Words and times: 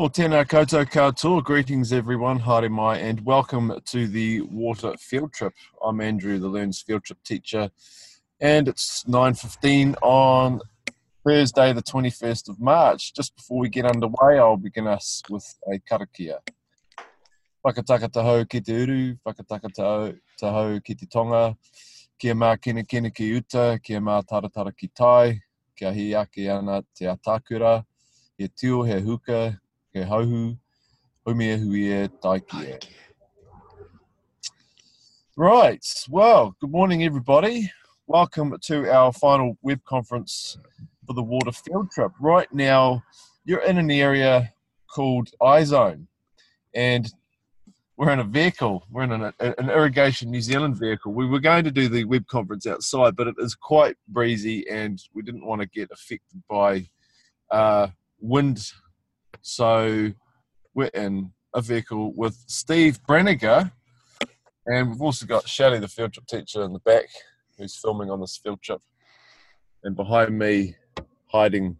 Well, 0.00 0.08
tēnā 0.08 0.46
koutou 0.48 0.86
katoa. 0.88 1.44
Greetings, 1.44 1.92
everyone. 1.92 2.38
Haere 2.38 2.70
mai, 2.70 2.96
and 2.96 3.22
welcome 3.22 3.70
to 3.84 4.06
the 4.06 4.40
water 4.40 4.94
field 4.98 5.34
trip. 5.34 5.52
I'm 5.84 6.00
Andrew, 6.00 6.38
the 6.38 6.48
Learns 6.48 6.80
field 6.80 7.04
trip 7.04 7.18
teacher, 7.22 7.70
and 8.40 8.66
it's 8.66 9.04
9.15 9.04 9.96
on 10.00 10.62
Thursday, 11.22 11.74
the 11.74 11.82
21st 11.82 12.48
of 12.48 12.58
March. 12.58 13.12
Just 13.12 13.36
before 13.36 13.58
we 13.58 13.68
get 13.68 13.84
underway, 13.84 14.38
I'll 14.38 14.56
begin 14.56 14.86
us 14.86 15.22
with 15.28 15.54
a 15.70 15.78
karakia. 15.80 16.38
Whakataka 17.62 18.08
tahau 18.08 18.48
ki 18.48 18.62
te 18.62 18.72
uru, 18.72 19.16
whakataka 19.26 20.16
tahau, 20.40 20.82
ki 20.82 20.94
te 20.94 21.04
tonga, 21.04 21.54
kia 22.18 22.32
mā 22.32 22.58
kina 22.58 22.84
kina 22.84 23.10
ki 23.10 23.36
uta, 23.36 23.78
kia 23.82 24.00
mā 24.00 24.24
taratara 24.24 24.74
ki 24.74 24.90
tai, 24.96 25.42
kia 25.76 25.92
hi 25.92 26.14
ake 26.14 26.48
ana 26.48 26.82
te 26.96 27.04
atakura, 27.04 27.84
he 28.38 28.48
tio, 28.48 28.82
he 28.82 28.94
huka, 28.94 29.58
ke 29.92 30.04
hauhu, 30.06 30.56
humia 31.26 31.58
huia, 31.58 32.08
taikia. 32.22 32.78
Right, 35.36 35.84
well, 36.08 36.54
good 36.60 36.70
morning 36.70 37.02
everybody. 37.02 37.72
Welcome 38.06 38.56
to 38.66 38.88
our 38.88 39.12
final 39.12 39.58
web 39.62 39.82
conference 39.84 40.58
for 41.06 41.14
the 41.14 41.22
water 41.24 41.50
field 41.50 41.90
trip. 41.90 42.12
Right 42.20 42.52
now, 42.52 43.02
you're 43.44 43.62
in 43.62 43.78
an 43.78 43.90
area 43.90 44.52
called 44.86 45.30
iZone, 45.42 46.06
and 46.72 47.12
we're 47.96 48.12
in 48.12 48.20
a 48.20 48.24
vehicle. 48.24 48.86
We're 48.92 49.02
in 49.02 49.12
an, 49.12 49.32
an, 49.40 49.70
Irrigation 49.70 50.30
New 50.30 50.40
Zealand 50.40 50.78
vehicle. 50.78 51.12
We 51.12 51.26
were 51.26 51.40
going 51.40 51.64
to 51.64 51.72
do 51.72 51.88
the 51.88 52.04
web 52.04 52.28
conference 52.28 52.64
outside, 52.64 53.16
but 53.16 53.26
it 53.26 53.34
is 53.38 53.56
quite 53.56 53.96
breezy, 54.06 54.68
and 54.70 55.02
we 55.14 55.22
didn't 55.22 55.44
want 55.44 55.62
to 55.62 55.66
get 55.66 55.90
affected 55.90 56.44
by 56.48 56.86
uh, 57.50 57.88
wind 58.20 58.70
so 59.42 60.12
we're 60.74 60.86
in 60.88 61.32
a 61.54 61.60
vehicle 61.60 62.12
with 62.14 62.36
Steve 62.46 63.00
Breneger, 63.08 63.72
and 64.66 64.90
we've 64.90 65.02
also 65.02 65.26
got 65.26 65.48
Shelly, 65.48 65.78
the 65.78 65.88
field 65.88 66.12
trip 66.12 66.26
teacher, 66.26 66.62
in 66.62 66.72
the 66.72 66.78
back, 66.80 67.06
who's 67.58 67.76
filming 67.76 68.10
on 68.10 68.20
this 68.20 68.36
field 68.36 68.62
trip. 68.62 68.80
And 69.82 69.96
behind 69.96 70.38
me, 70.38 70.76
hiding, 71.26 71.78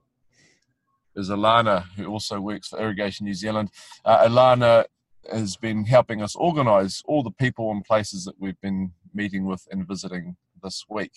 is 1.16 1.30
Alana, 1.30 1.84
who 1.96 2.06
also 2.06 2.40
works 2.40 2.68
for 2.68 2.80
Irrigation 2.80 3.26
New 3.26 3.34
Zealand. 3.34 3.70
Uh, 4.04 4.28
Alana 4.28 4.84
has 5.30 5.56
been 5.56 5.84
helping 5.84 6.22
us 6.22 6.34
organise 6.34 7.02
all 7.06 7.22
the 7.22 7.30
people 7.30 7.70
and 7.70 7.84
places 7.84 8.24
that 8.24 8.34
we've 8.38 8.60
been 8.60 8.92
meeting 9.14 9.44
with 9.44 9.66
and 9.70 9.86
visiting 9.86 10.36
this 10.62 10.84
week. 10.88 11.12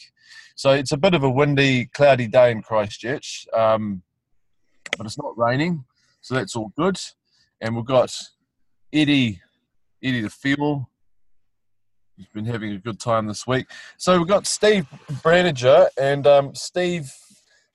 So 0.55 0.72
it's 0.72 0.91
a 0.91 0.97
bit 0.97 1.13
of 1.13 1.23
a 1.23 1.29
windy, 1.29 1.85
cloudy 1.85 2.27
day 2.27 2.52
in 2.52 2.61
Christchurch, 2.61 3.47
um, 3.53 4.03
but 4.97 5.05
it's 5.05 5.17
not 5.17 5.38
raining. 5.38 5.85
So 6.23 6.35
that's 6.35 6.55
all 6.55 6.71
good. 6.77 6.97
And 7.59 7.75
we've 7.75 7.85
got 7.85 8.17
Eddie, 8.93 9.41
Eddie 10.02 10.21
the 10.21 10.29
Fuel. 10.29 10.89
He's 12.16 12.27
been 12.33 12.45
having 12.45 12.71
a 12.71 12.77
good 12.77 12.99
time 12.99 13.27
this 13.27 13.45
week. 13.45 13.67
So 13.97 14.17
we've 14.17 14.27
got 14.27 14.47
Steve 14.47 14.88
Breneger, 15.21 15.88
and 15.99 16.25
um, 16.25 16.55
Steve 16.55 17.11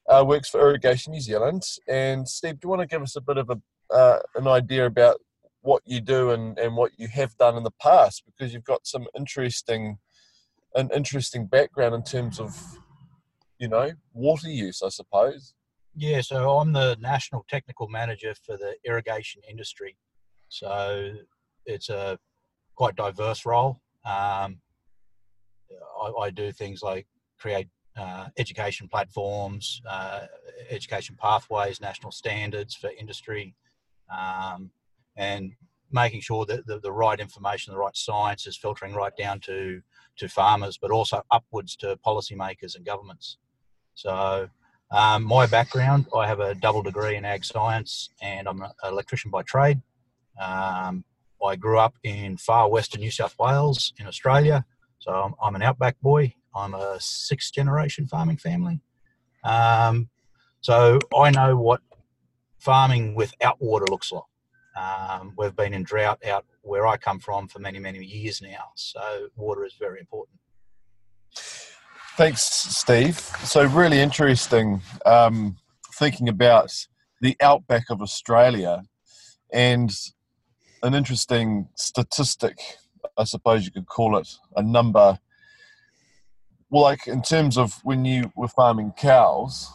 uh, 0.08 0.24
works 0.26 0.48
for 0.48 0.60
Irrigation 0.60 1.12
New 1.12 1.20
Zealand. 1.20 1.62
And 1.88 2.26
Steve, 2.26 2.54
do 2.54 2.66
you 2.66 2.70
want 2.70 2.80
to 2.80 2.86
give 2.86 3.02
us 3.02 3.16
a 3.16 3.20
bit 3.20 3.36
of 3.36 3.50
a 3.50 3.60
uh, 3.94 4.20
an 4.34 4.46
idea 4.46 4.86
about 4.86 5.16
what 5.60 5.82
you 5.84 6.00
do 6.00 6.30
and, 6.30 6.58
and 6.58 6.74
what 6.74 6.92
you 6.96 7.08
have 7.08 7.36
done 7.36 7.56
in 7.56 7.64
the 7.64 7.70
past? 7.82 8.22
Because 8.24 8.54
you've 8.54 8.64
got 8.64 8.86
some 8.86 9.06
interesting 9.16 9.98
an 10.74 10.88
interesting 10.94 11.46
background 11.46 11.94
in 11.94 12.02
terms 12.02 12.40
of 12.40 12.78
you 13.58 13.68
know 13.68 13.90
water 14.14 14.48
use, 14.48 14.80
I 14.82 14.88
suppose. 14.88 15.52
Yeah, 16.00 16.20
so 16.20 16.56
I'm 16.58 16.72
the 16.72 16.96
national 17.00 17.44
technical 17.48 17.88
manager 17.88 18.32
for 18.46 18.56
the 18.56 18.76
irrigation 18.84 19.42
industry. 19.50 19.96
So 20.48 21.14
it's 21.66 21.88
a 21.88 22.20
quite 22.76 22.94
diverse 22.94 23.44
role. 23.44 23.80
Um, 24.04 24.60
I, 26.00 26.12
I, 26.20 26.30
do 26.30 26.52
things 26.52 26.82
like 26.84 27.08
create 27.36 27.66
uh, 27.96 28.28
education 28.38 28.86
platforms, 28.86 29.82
uh, 29.90 30.26
education 30.70 31.16
pathways, 31.20 31.80
national 31.80 32.12
standards 32.12 32.76
for 32.76 32.90
industry, 32.96 33.56
um, 34.08 34.70
and 35.16 35.50
making 35.90 36.20
sure 36.20 36.46
that 36.46 36.64
the, 36.68 36.78
the, 36.78 36.92
right 36.92 37.18
information, 37.18 37.72
the 37.72 37.78
right 37.78 37.96
science 37.96 38.46
is 38.46 38.56
filtering 38.56 38.94
right 38.94 39.16
down 39.18 39.40
to, 39.40 39.82
to 40.18 40.28
farmers, 40.28 40.78
but 40.78 40.92
also 40.92 41.22
upwards 41.32 41.74
to 41.74 41.98
policymakers 42.06 42.76
and 42.76 42.86
governments. 42.86 43.38
So 43.94 44.48
um, 44.90 45.24
my 45.24 45.46
background, 45.46 46.06
I 46.16 46.26
have 46.26 46.40
a 46.40 46.54
double 46.54 46.82
degree 46.82 47.16
in 47.16 47.24
ag 47.24 47.44
science 47.44 48.10
and 48.22 48.48
I'm 48.48 48.62
an 48.62 48.70
electrician 48.84 49.30
by 49.30 49.42
trade. 49.42 49.82
Um, 50.40 51.04
I 51.44 51.56
grew 51.56 51.78
up 51.78 51.94
in 52.02 52.36
far 52.36 52.68
western 52.70 53.00
New 53.00 53.10
South 53.10 53.34
Wales 53.38 53.92
in 53.98 54.06
Australia, 54.06 54.64
so 54.98 55.12
I'm, 55.12 55.34
I'm 55.42 55.54
an 55.54 55.62
outback 55.62 56.00
boy. 56.00 56.34
I'm 56.54 56.74
a 56.74 56.96
sixth 57.00 57.52
generation 57.52 58.06
farming 58.06 58.38
family. 58.38 58.80
Um, 59.44 60.08
so 60.60 60.98
I 61.16 61.30
know 61.30 61.56
what 61.56 61.80
farming 62.58 63.14
without 63.14 63.60
water 63.60 63.86
looks 63.88 64.10
like. 64.10 64.22
Um, 64.76 65.34
we've 65.36 65.54
been 65.54 65.74
in 65.74 65.82
drought 65.82 66.24
out 66.26 66.44
where 66.62 66.86
I 66.86 66.96
come 66.96 67.18
from 67.18 67.48
for 67.48 67.58
many, 67.58 67.78
many 67.78 68.04
years 68.04 68.40
now, 68.40 68.70
so 68.74 69.28
water 69.36 69.64
is 69.64 69.74
very 69.78 70.00
important. 70.00 70.38
Thanks, 72.18 72.42
Steve. 72.42 73.16
So, 73.44 73.64
really 73.66 74.00
interesting 74.00 74.80
um, 75.06 75.56
thinking 75.94 76.28
about 76.28 76.72
the 77.20 77.36
outback 77.40 77.90
of 77.90 78.02
Australia 78.02 78.82
and 79.52 79.92
an 80.82 80.94
interesting 80.94 81.68
statistic, 81.76 82.58
I 83.16 83.22
suppose 83.22 83.64
you 83.64 83.70
could 83.70 83.86
call 83.86 84.16
it, 84.16 84.28
a 84.56 84.64
number. 84.64 85.20
Well, 86.70 86.82
like 86.82 87.06
in 87.06 87.22
terms 87.22 87.56
of 87.56 87.74
when 87.84 88.04
you 88.04 88.32
were 88.34 88.48
farming 88.48 88.94
cows, 88.98 89.72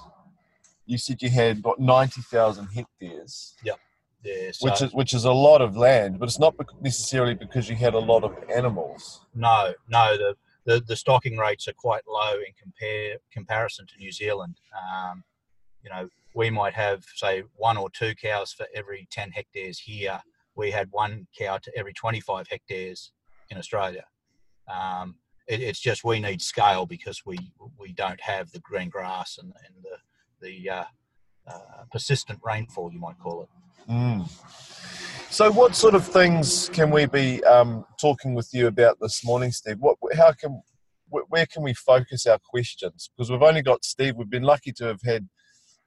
you 0.86 0.98
said 0.98 1.22
you 1.22 1.30
had 1.30 1.64
what 1.64 1.80
ninety 1.80 2.20
thousand 2.24 2.68
hectares. 2.76 3.56
Yep. 3.64 3.80
Yeah, 4.26 4.52
so 4.52 4.70
which 4.70 4.82
is 4.82 4.94
which 4.94 5.14
is 5.14 5.24
a 5.24 5.32
lot 5.32 5.62
of 5.62 5.78
land, 5.78 6.20
but 6.20 6.28
it's 6.28 6.40
not 6.40 6.56
necessarily 6.82 7.36
because 7.36 7.70
you 7.70 7.78
had 7.78 7.94
a 7.94 8.00
lot 8.00 8.26
of 8.26 8.36
animals. 8.54 9.26
No, 9.34 9.74
no. 9.88 10.18
The 10.18 10.36
the, 10.66 10.80
the 10.80 10.96
stocking 10.96 11.38
rates 11.38 11.68
are 11.68 11.74
quite 11.74 12.04
low 12.08 12.36
in 12.36 12.54
compare 12.62 13.18
comparison 13.32 13.86
to 13.88 13.98
New 13.98 14.12
Zealand. 14.12 14.60
Um, 14.74 15.24
you 15.84 15.90
know, 15.90 16.10
we 16.36 16.50
might 16.50 16.74
have 16.74 17.04
say 17.16 17.44
one 17.56 17.78
or 17.78 17.90
two 17.90 18.16
cows 18.16 18.54
for 18.54 18.66
every 18.74 19.08
10 19.12 19.32
hectares 19.32 19.80
here. 19.80 20.22
We 20.56 20.72
had 20.72 20.90
one 20.92 21.28
cow 21.38 21.58
to 21.58 21.78
every 21.78 21.94
25 21.94 22.48
hectares 22.48 23.12
in 23.50 23.58
Australia. 23.58 24.06
Um, 24.68 25.16
it, 25.48 25.62
it's 25.62 25.80
just 25.80 26.04
we 26.04 26.20
need 26.20 26.42
scale 26.42 26.86
because 26.86 27.24
we 27.26 27.38
we 27.78 27.92
don't 27.92 28.22
have 28.22 28.52
the 28.52 28.60
green 28.60 28.90
grass 28.90 29.38
and, 29.38 29.54
and 29.66 29.84
the 29.84 29.98
the 30.42 30.70
uh, 30.70 30.84
uh, 31.48 31.84
persistent 31.92 32.40
rainfall, 32.44 32.92
you 32.92 33.00
might 33.00 33.20
call 33.20 33.44
it. 33.44 33.50
Mm. 33.90 34.30
So, 35.30 35.52
what 35.52 35.76
sort 35.76 35.96
of 35.96 36.06
things 36.06 36.70
can 36.70 36.92
we 36.92 37.06
be 37.08 37.44
um, 37.44 37.86
talking 38.00 38.36
with 38.36 38.50
you 38.54 38.68
about 38.68 39.00
this 39.00 39.26
morning, 39.26 39.52
Steve? 39.52 39.78
What, 39.80 39.98
how 40.16 40.32
can, 40.32 40.62
where 41.10 41.46
can 41.46 41.64
we 41.64 41.74
focus 41.74 42.28
our 42.28 42.38
questions? 42.38 43.10
Because 43.16 43.32
we've 43.32 43.42
only 43.42 43.64
got 43.64 43.84
Steve. 43.84 44.16
We've 44.16 44.30
been 44.30 44.44
lucky 44.44 44.72
to 44.74 44.86
have 44.86 45.02
had 45.04 45.28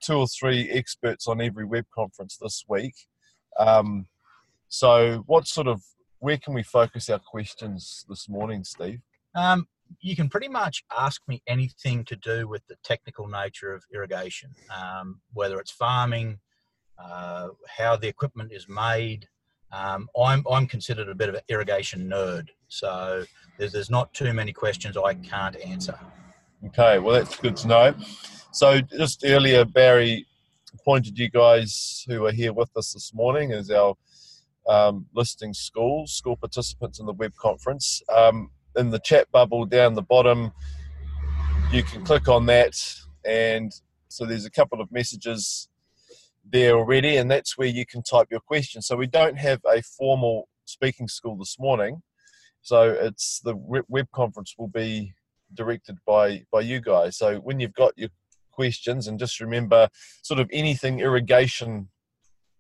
two 0.03 0.15
or 0.15 0.27
three 0.27 0.69
experts 0.71 1.27
on 1.29 1.41
every 1.41 1.65
web 1.65 1.85
conference 1.95 2.37
this 2.41 2.65
week. 2.69 2.95
Um, 3.59 4.07
so, 4.69 5.23
what 5.27 5.47
sort 5.47 5.69
of, 5.69 5.81
where 6.19 6.39
can 6.39 6.53
we 6.53 6.63
focus 6.63 7.09
our 7.09 7.21
questions 7.21 8.05
this 8.09 8.29
morning, 8.29 8.65
Steve? 8.65 9.01
Um, 9.35 9.69
you 10.01 10.17
can 10.17 10.29
pretty 10.29 10.49
much 10.49 10.83
ask 10.97 11.23
me 11.29 11.43
anything 11.47 12.05
to 12.07 12.17
do 12.17 12.49
with 12.49 12.67
the 12.67 12.77
technical 12.83 13.29
nature 13.29 13.73
of 13.73 13.85
irrigation, 13.95 14.51
um, 14.75 15.21
whether 15.33 15.61
it's 15.61 15.71
farming, 15.71 16.41
uh, 16.99 17.49
how 17.69 17.97
the 17.97 18.09
equipment 18.09 18.53
is 18.53 18.69
made, 18.69 19.29
um, 19.73 20.09
I'm, 20.19 20.45
I'm 20.51 20.67
considered 20.67 21.09
a 21.09 21.15
bit 21.15 21.29
of 21.29 21.35
an 21.35 21.43
irrigation 21.49 22.09
nerd, 22.09 22.49
so 22.69 23.25
there's, 23.59 23.73
there's 23.73 23.91
not 23.91 24.13
too 24.15 24.33
many 24.33 24.53
questions 24.53 24.97
I 24.97 25.15
can't 25.15 25.57
answer. 25.57 25.99
Okay, 26.67 26.99
well, 26.99 27.15
that's 27.15 27.37
good 27.37 27.57
to 27.59 27.69
know. 27.69 27.95
So, 28.53 28.81
just 28.81 29.25
earlier, 29.25 29.65
Barry 29.65 30.27
pointed 30.85 31.19
you 31.19 31.29
guys 31.29 32.05
who 32.09 32.25
are 32.27 32.33
here 32.33 32.53
with 32.53 32.71
us 32.77 32.93
this 32.93 33.13
morning 33.13 33.53
as 33.53 33.71
our 33.71 33.95
um, 34.69 35.07
listing 35.15 35.53
schools, 35.53 36.13
school 36.13 36.37
participants 36.37 36.99
in 36.99 37.07
the 37.07 37.13
web 37.13 37.35
conference. 37.37 38.03
Um, 38.15 38.51
in 38.77 38.91
the 38.91 38.99
chat 38.99 39.31
bubble 39.33 39.65
down 39.65 39.95
the 39.95 40.03
bottom, 40.03 40.53
you 41.73 41.83
can 41.83 42.05
click 42.05 42.29
on 42.29 42.47
that, 42.47 42.75
and 43.25 43.73
so 44.09 44.25
there's 44.25 44.45
a 44.45 44.51
couple 44.51 44.81
of 44.81 44.91
messages 44.93 45.69
there 46.51 46.77
already, 46.77 47.17
and 47.17 47.31
that's 47.31 47.59
where 47.59 47.69
you 47.69 47.85
can 47.87 48.03
type 48.03 48.29
your 48.31 48.41
question. 48.41 48.83
So 48.83 48.97
we 48.97 49.07
don't 49.07 49.37
have 49.39 49.61
a 49.67 49.83
formal 49.83 50.49
speaking 50.65 51.09
school 51.09 51.37
this 51.37 51.59
morning, 51.59 52.03
so 52.63 52.91
it's 52.91 53.41
the 53.45 53.55
web 53.89 54.07
conference 54.13 54.55
will 54.59 54.69
be 54.69 55.13
directed 55.55 55.99
by 56.07 56.45
by 56.53 56.61
you 56.61 56.81
guys. 56.81 57.17
So 57.17 57.37
when 57.39 57.61
you've 57.61 57.75
got 57.75 57.93
your 57.97 58.11
questions, 58.51 59.07
and 59.07 59.19
just 59.19 59.41
remember, 59.41 59.89
sort 60.23 60.41
of 60.41 60.49
anything 60.53 61.01
irrigation 61.01 61.89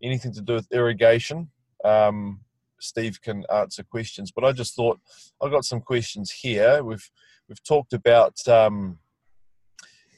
anything 0.02 0.32
to 0.34 0.42
do 0.42 0.54
with 0.54 0.70
irrigation, 0.72 1.50
um, 1.84 2.40
Steve 2.78 3.20
can 3.22 3.44
answer 3.52 3.82
questions. 3.82 4.30
But 4.30 4.44
I 4.44 4.52
just 4.52 4.74
thought 4.74 5.00
I've 5.42 5.50
got 5.50 5.64
some 5.64 5.80
questions 5.80 6.30
here. 6.30 6.82
We've 6.82 7.08
we've 7.48 7.62
talked 7.62 7.92
about 7.92 8.36
um, 8.48 8.98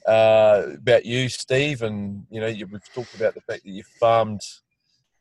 uh, 0.09 0.63
about 0.75 1.05
you, 1.05 1.29
Steve, 1.29 1.83
and 1.83 2.27
you 2.31 2.41
know 2.41 2.47
you, 2.47 2.67
we've 2.67 2.93
talked 2.93 3.15
about 3.15 3.35
the 3.35 3.43
fact 3.43 3.65
that 3.65 3.71
you 3.71 3.83
farmed 4.01 4.41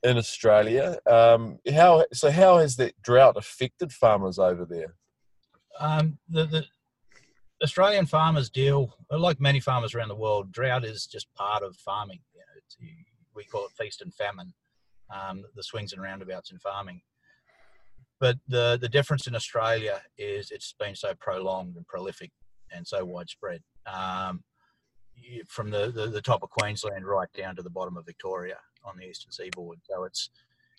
in 0.04 0.18
Australia. 0.18 0.98
Um, 1.06 1.60
how 1.74 2.06
so? 2.14 2.32
How 2.32 2.58
has 2.60 2.78
that 2.78 3.00
drought 3.02 3.38
affected 3.38 3.92
farmers 3.92 4.40
over 4.40 4.66
there? 4.66 4.96
Um, 5.80 6.18
the, 6.30 6.46
the 6.46 6.66
Australian 7.62 8.06
farmers 8.06 8.50
deal, 8.50 8.96
like 9.12 9.40
many 9.40 9.60
farmers 9.60 9.94
around 9.94 10.10
the 10.10 10.16
world, 10.16 10.52
drought 10.52 10.86
is 10.86 11.06
just 11.06 11.34
part 11.36 11.64
of 11.64 11.76
farming. 11.76 12.20
You 12.34 12.40
know, 12.40 12.92
we 13.36 13.44
call 13.44 13.66
it 13.66 13.72
feast 13.78 14.02
and 14.02 14.14
famine, 14.14 14.54
um, 15.14 15.44
the 15.56 15.64
swings 15.64 15.94
and 15.94 16.02
roundabouts 16.02 16.52
in 16.52 16.60
farming. 16.60 17.02
But 18.20 18.38
the, 18.48 18.80
the 18.82 18.90
difference 18.90 19.28
in 19.28 19.36
Australia 19.36 20.02
is 20.18 20.50
it's 20.50 20.74
been 20.80 20.96
so 20.96 21.14
prolonged 21.20 21.76
and 21.76 21.86
prolific 21.86 22.32
and 22.72 22.88
so 22.88 23.06
widespread. 23.06 23.62
Um, 23.86 24.44
from 25.48 25.70
the, 25.70 25.92
the, 25.92 26.08
the, 26.08 26.22
top 26.22 26.44
of 26.44 26.50
Queensland 26.50 27.06
right 27.06 27.32
down 27.34 27.56
to 27.56 27.62
the 27.62 27.70
bottom 27.70 27.98
of 27.98 28.06
Victoria 28.06 28.58
on 28.84 28.98
the 28.98 29.06
eastern 29.06 29.32
seaboard. 29.32 29.80
So 29.84 30.04
it's 30.04 30.30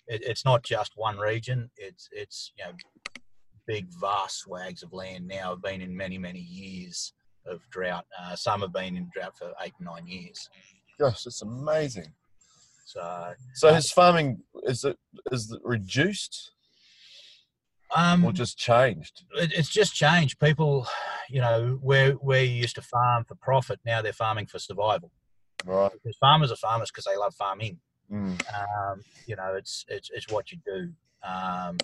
it, 0.07 0.23
it's 0.23 0.45
not 0.45 0.63
just 0.63 0.93
one 0.95 1.17
region. 1.17 1.69
It's 1.77 2.09
it's 2.11 2.51
you 2.57 2.65
know 2.65 2.71
big 3.67 3.87
vast 3.99 4.39
swags 4.39 4.81
of 4.81 4.93
land 4.93 5.27
now 5.27 5.51
have 5.51 5.61
been 5.61 5.81
in 5.81 5.95
many 5.95 6.17
many 6.17 6.39
years 6.39 7.13
of 7.45 7.61
drought. 7.69 8.05
Uh, 8.19 8.35
some 8.35 8.61
have 8.61 8.73
been 8.73 8.97
in 8.97 9.09
drought 9.13 9.37
for 9.37 9.53
eight 9.61 9.73
nine 9.79 10.07
years. 10.07 10.49
Gosh, 10.99 11.25
it's 11.25 11.41
amazing. 11.41 12.11
So 12.85 13.33
so 13.53 13.73
his 13.73 13.91
farming 13.91 14.39
is 14.63 14.83
it 14.83 14.97
is 15.31 15.51
it 15.51 15.61
reduced? 15.63 16.51
Um, 17.95 18.23
or 18.23 18.31
just 18.31 18.57
changed? 18.57 19.23
It, 19.35 19.51
it's 19.53 19.69
just 19.69 19.95
changed. 19.95 20.39
People, 20.39 20.87
you 21.29 21.41
know, 21.41 21.79
where 21.81 22.13
where 22.13 22.43
you 22.43 22.53
used 22.53 22.75
to 22.75 22.81
farm 22.81 23.25
for 23.25 23.35
profit, 23.35 23.79
now 23.85 24.01
they're 24.01 24.13
farming 24.13 24.47
for 24.47 24.59
survival. 24.59 25.11
Right. 25.65 25.91
Because 25.91 26.17
farmers 26.17 26.51
are 26.51 26.55
farmers 26.55 26.91
because 26.91 27.05
they 27.05 27.17
love 27.17 27.33
farming. 27.35 27.79
Mm. 28.11 28.41
Um, 28.53 29.01
you 29.27 29.35
know, 29.35 29.55
it's 29.55 29.85
it's 29.87 30.09
it's 30.13 30.29
what 30.29 30.51
you 30.51 30.59
do. 30.65 30.91
Um, 31.27 31.77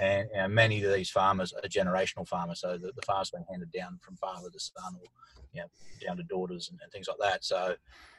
and, 0.00 0.28
and, 0.32 0.54
many 0.54 0.84
of 0.84 0.92
these 0.94 1.10
farmers 1.10 1.52
are 1.52 1.68
generational 1.68 2.26
farmers, 2.26 2.60
so 2.60 2.78
the, 2.78 2.92
the 2.94 3.02
farm's 3.04 3.30
been 3.30 3.44
handed 3.50 3.72
down 3.72 3.98
from 4.00 4.14
father 4.16 4.48
to 4.48 4.60
son, 4.60 4.94
or 4.94 5.08
you 5.52 5.60
know, 5.60 5.66
down 6.06 6.16
to 6.18 6.22
daughters 6.22 6.68
and, 6.70 6.78
and 6.80 6.92
things 6.92 7.08
like 7.08 7.18
that. 7.18 7.44
So 7.44 7.74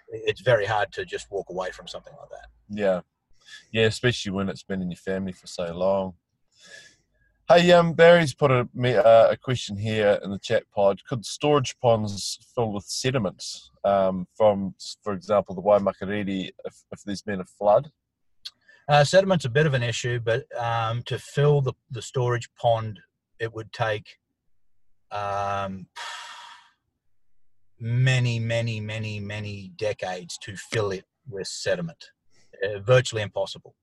it's 0.09 0.41
very 0.41 0.65
hard 0.65 0.91
to 0.93 1.05
just 1.05 1.31
walk 1.31 1.49
away 1.49 1.71
from 1.71 1.87
something 1.87 2.13
like 2.19 2.29
that. 2.29 2.47
Yeah, 2.69 3.01
yeah, 3.71 3.85
especially 3.85 4.33
when 4.33 4.49
it's 4.49 4.63
been 4.63 4.81
in 4.81 4.91
your 4.91 4.97
family 4.97 5.31
for 5.31 5.47
so 5.47 5.73
long. 5.73 6.15
Hey, 7.51 7.71
um, 7.71 7.93
Barry's 7.93 8.35
put 8.35 8.51
a, 8.51 8.69
uh, 9.03 9.29
a 9.31 9.35
question 9.35 9.75
here 9.75 10.19
in 10.23 10.29
the 10.29 10.37
chat 10.37 10.65
pod. 10.69 11.03
Could 11.05 11.25
storage 11.25 11.75
ponds 11.79 12.37
fill 12.53 12.71
with 12.71 12.83
sediment 12.83 13.43
um, 13.83 14.27
from, 14.37 14.75
for 15.03 15.13
example, 15.13 15.55
the 15.55 15.61
Waimakariri 15.63 16.51
if, 16.65 16.83
if 16.91 17.01
there's 17.03 17.23
been 17.23 17.41
a 17.41 17.45
flood? 17.45 17.89
Uh, 18.87 19.03
sediment's 19.03 19.45
a 19.45 19.49
bit 19.49 19.65
of 19.65 19.73
an 19.73 19.81
issue, 19.81 20.19
but 20.19 20.45
um, 20.61 21.01
to 21.07 21.17
fill 21.17 21.59
the, 21.59 21.73
the 21.89 22.03
storage 22.03 22.47
pond, 22.53 22.99
it 23.39 23.51
would 23.51 23.73
take 23.73 24.19
um, 25.11 25.87
many, 27.79 28.37
many, 28.37 28.79
many, 28.79 29.19
many 29.19 29.71
decades 29.75 30.37
to 30.43 30.55
fill 30.55 30.91
it 30.91 31.05
with 31.27 31.47
sediment. 31.47 32.11
Uh, 32.63 32.77
virtually 32.77 33.23
impossible. 33.23 33.73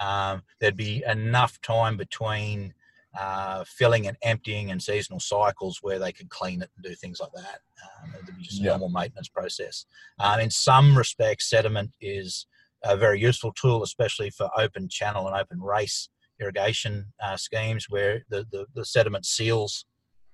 Um, 0.00 0.42
there'd 0.58 0.74
be 0.74 1.04
enough 1.06 1.60
time 1.60 1.98
between 1.98 2.72
uh, 3.18 3.64
filling 3.66 4.06
and 4.06 4.16
emptying 4.22 4.70
and 4.70 4.82
seasonal 4.82 5.20
cycles 5.20 5.78
where 5.82 5.98
they 5.98 6.12
could 6.12 6.28
clean 6.30 6.62
it 6.62 6.70
and 6.76 6.84
do 6.84 6.94
things 6.94 7.20
like 7.20 7.32
that. 7.34 7.60
Um, 7.82 8.14
it'd 8.14 8.36
be 8.36 8.42
just 8.42 8.60
a 8.60 8.64
yeah. 8.64 8.70
normal 8.70 8.88
maintenance 8.88 9.28
process. 9.28 9.86
Um, 10.18 10.40
in 10.40 10.50
some 10.50 10.96
respects, 10.96 11.48
sediment 11.48 11.92
is 12.00 12.46
a 12.82 12.96
very 12.96 13.20
useful 13.20 13.52
tool, 13.52 13.82
especially 13.82 14.30
for 14.30 14.50
open 14.58 14.88
channel 14.88 15.26
and 15.26 15.36
open 15.36 15.60
race 15.60 16.08
irrigation 16.40 17.06
uh, 17.22 17.36
schemes 17.36 17.86
where 17.88 18.24
the, 18.28 18.44
the, 18.50 18.66
the, 18.74 18.84
sediment 18.84 19.24
seals 19.24 19.86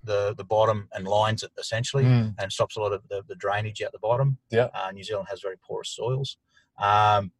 the, 0.02 0.34
the 0.36 0.44
bottom 0.44 0.88
and 0.94 1.06
lines 1.06 1.42
it 1.42 1.50
essentially 1.58 2.04
mm. 2.04 2.34
and 2.38 2.50
stops 2.50 2.76
a 2.76 2.80
lot 2.80 2.92
of 2.92 3.02
the, 3.10 3.22
the 3.28 3.34
drainage 3.36 3.82
at 3.82 3.92
the 3.92 3.98
bottom. 3.98 4.38
Yeah. 4.50 4.68
Uh, 4.74 4.90
New 4.92 5.04
Zealand 5.04 5.28
has 5.28 5.42
very 5.42 5.56
porous 5.58 5.90
soils. 5.94 6.38
Um, 6.78 7.32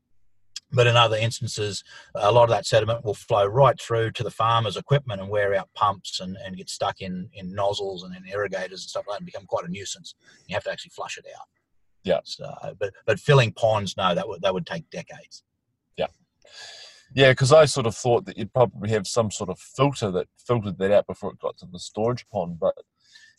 but 0.72 0.86
in 0.86 0.96
other 0.96 1.16
instances, 1.16 1.82
a 2.14 2.30
lot 2.32 2.44
of 2.44 2.50
that 2.50 2.66
sediment 2.66 3.04
will 3.04 3.14
flow 3.14 3.46
right 3.46 3.80
through 3.80 4.12
to 4.12 4.22
the 4.22 4.30
farmer's 4.30 4.76
equipment 4.76 5.20
and 5.20 5.30
wear 5.30 5.54
out 5.54 5.68
pumps 5.74 6.20
and, 6.20 6.36
and 6.44 6.56
get 6.56 6.70
stuck 6.70 7.00
in, 7.00 7.28
in 7.34 7.52
nozzles 7.52 8.04
and 8.04 8.16
in 8.16 8.26
irrigators 8.26 8.82
and 8.82 8.90
stuff 8.90 9.04
like 9.08 9.16
that 9.16 9.20
and 9.20 9.26
become 9.26 9.46
quite 9.46 9.64
a 9.64 9.70
nuisance. 9.70 10.14
You 10.46 10.54
have 10.54 10.64
to 10.64 10.70
actually 10.70 10.90
flush 10.90 11.18
it 11.18 11.26
out. 11.36 11.46
Yeah. 12.04 12.20
So, 12.24 12.50
but 12.78 12.94
but 13.04 13.20
filling 13.20 13.52
ponds, 13.52 13.96
no, 13.96 14.14
that 14.14 14.26
would 14.26 14.42
that 14.42 14.54
would 14.54 14.66
take 14.66 14.88
decades. 14.90 15.42
Yeah. 15.96 16.06
Yeah, 17.14 17.32
because 17.32 17.52
I 17.52 17.64
sort 17.64 17.86
of 17.86 17.94
thought 17.94 18.24
that 18.26 18.38
you'd 18.38 18.54
probably 18.54 18.90
have 18.90 19.06
some 19.06 19.30
sort 19.30 19.50
of 19.50 19.58
filter 19.58 20.10
that 20.12 20.28
filtered 20.38 20.78
that 20.78 20.92
out 20.92 21.06
before 21.06 21.32
it 21.32 21.40
got 21.40 21.58
to 21.58 21.66
the 21.66 21.78
storage 21.78 22.26
pond, 22.28 22.58
but 22.60 22.74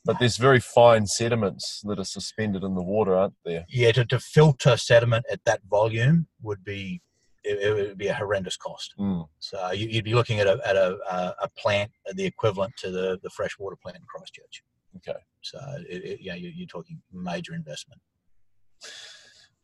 but 0.04 0.18
there's 0.20 0.38
very 0.38 0.60
fine 0.60 1.06
sediments 1.06 1.82
that 1.86 2.00
are 2.00 2.04
suspended 2.04 2.64
in 2.64 2.74
the 2.74 2.82
water, 2.82 3.16
aren't 3.16 3.36
there? 3.46 3.66
Yeah, 3.70 3.92
to, 3.94 4.06
to 4.06 4.20
filter 4.20 4.76
sediment 4.76 5.26
at 5.32 5.46
that 5.46 5.62
volume 5.70 6.28
would 6.42 6.64
be 6.64 7.02
it, 7.44 7.60
it, 7.60 7.74
would 7.74 7.98
be 7.98 8.08
a 8.08 8.14
horrendous 8.14 8.58
cost. 8.58 8.94
Mm. 9.00 9.28
So 9.40 9.72
you, 9.72 9.98
would 9.98 10.06
be 10.06 10.14
looking 10.14 10.40
at 10.40 10.48
a 10.48 10.60
at 10.66 10.76
a, 10.76 10.98
a 11.42 11.50
plant 11.58 11.92
the 12.14 12.26
equivalent 12.26 12.74
to 12.78 12.92
the 12.92 13.20
the 13.24 13.30
freshwater 13.30 13.78
plant 13.82 13.98
in 13.98 14.04
Christchurch. 14.08 14.64
Okay. 14.98 15.20
So 15.42 15.60
it, 15.90 16.04
it, 16.04 16.20
yeah, 16.22 16.36
you're, 16.36 16.52
you're 16.52 16.68
talking 16.68 17.02
major 17.12 17.54
investment. 17.54 18.02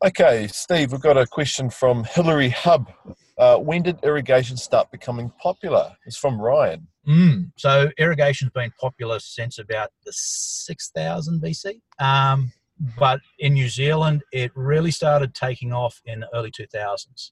Okay, 0.06 0.48
Steve, 0.48 0.92
we've 0.92 1.02
got 1.02 1.18
a 1.18 1.26
question 1.26 1.72
from 1.72 2.04
Hillary 2.04 2.50
Hub. 2.50 2.92
Uh, 3.36 3.58
when 3.58 3.82
did 3.82 3.98
irrigation 4.04 4.56
start 4.56 4.92
becoming 4.92 5.32
popular? 5.42 5.96
It's 6.06 6.18
from 6.18 6.40
Ryan. 6.40 6.88
Mm, 7.08 7.52
so 7.58 7.90
irrigation's 7.98 8.52
been 8.52 8.72
popular 8.80 9.20
since 9.20 9.58
about 9.58 9.90
the 10.06 10.12
6000 10.14 11.42
BC. 11.42 11.82
Um, 12.00 12.52
but 13.00 13.22
in 13.40 13.54
New 13.54 13.70
Zealand, 13.70 14.24
it 14.32 14.52
really 14.56 14.92
started 14.92 15.34
taking 15.34 15.74
off 15.74 16.00
in 16.06 16.20
the 16.20 16.30
early 16.36 16.52
2000s. 16.52 17.32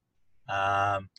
Um, 0.50 1.10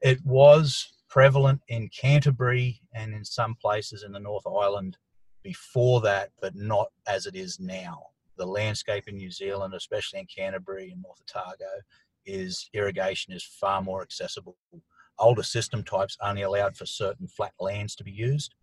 it 0.00 0.24
was 0.24 0.92
prevalent 1.08 1.60
in 1.68 1.88
Canterbury 1.88 2.80
and 2.94 3.12
in 3.12 3.24
some 3.24 3.54
places 3.54 4.02
in 4.04 4.12
the 4.12 4.20
North 4.20 4.46
Island 4.46 4.96
before 5.42 6.00
that, 6.02 6.30
but 6.40 6.54
not 6.54 6.88
as 7.06 7.26
it 7.26 7.34
is 7.34 7.58
now. 7.58 8.02
The 8.36 8.46
landscape 8.46 9.08
in 9.08 9.16
New 9.16 9.30
Zealand, 9.30 9.74
especially 9.74 10.20
in 10.20 10.26
Canterbury 10.26 10.90
and 10.90 11.02
North 11.02 11.20
Otago, 11.28 11.82
is 12.24 12.68
irrigation 12.72 13.32
is 13.32 13.44
far 13.44 13.82
more 13.82 14.02
accessible. 14.02 14.56
Older 15.18 15.42
system 15.42 15.82
types 15.82 16.16
only 16.22 16.42
allowed 16.42 16.76
for 16.76 16.86
certain 16.86 17.26
flat 17.26 17.52
lands 17.60 17.94
to 17.96 18.04
be 18.04 18.12
used. 18.12 18.54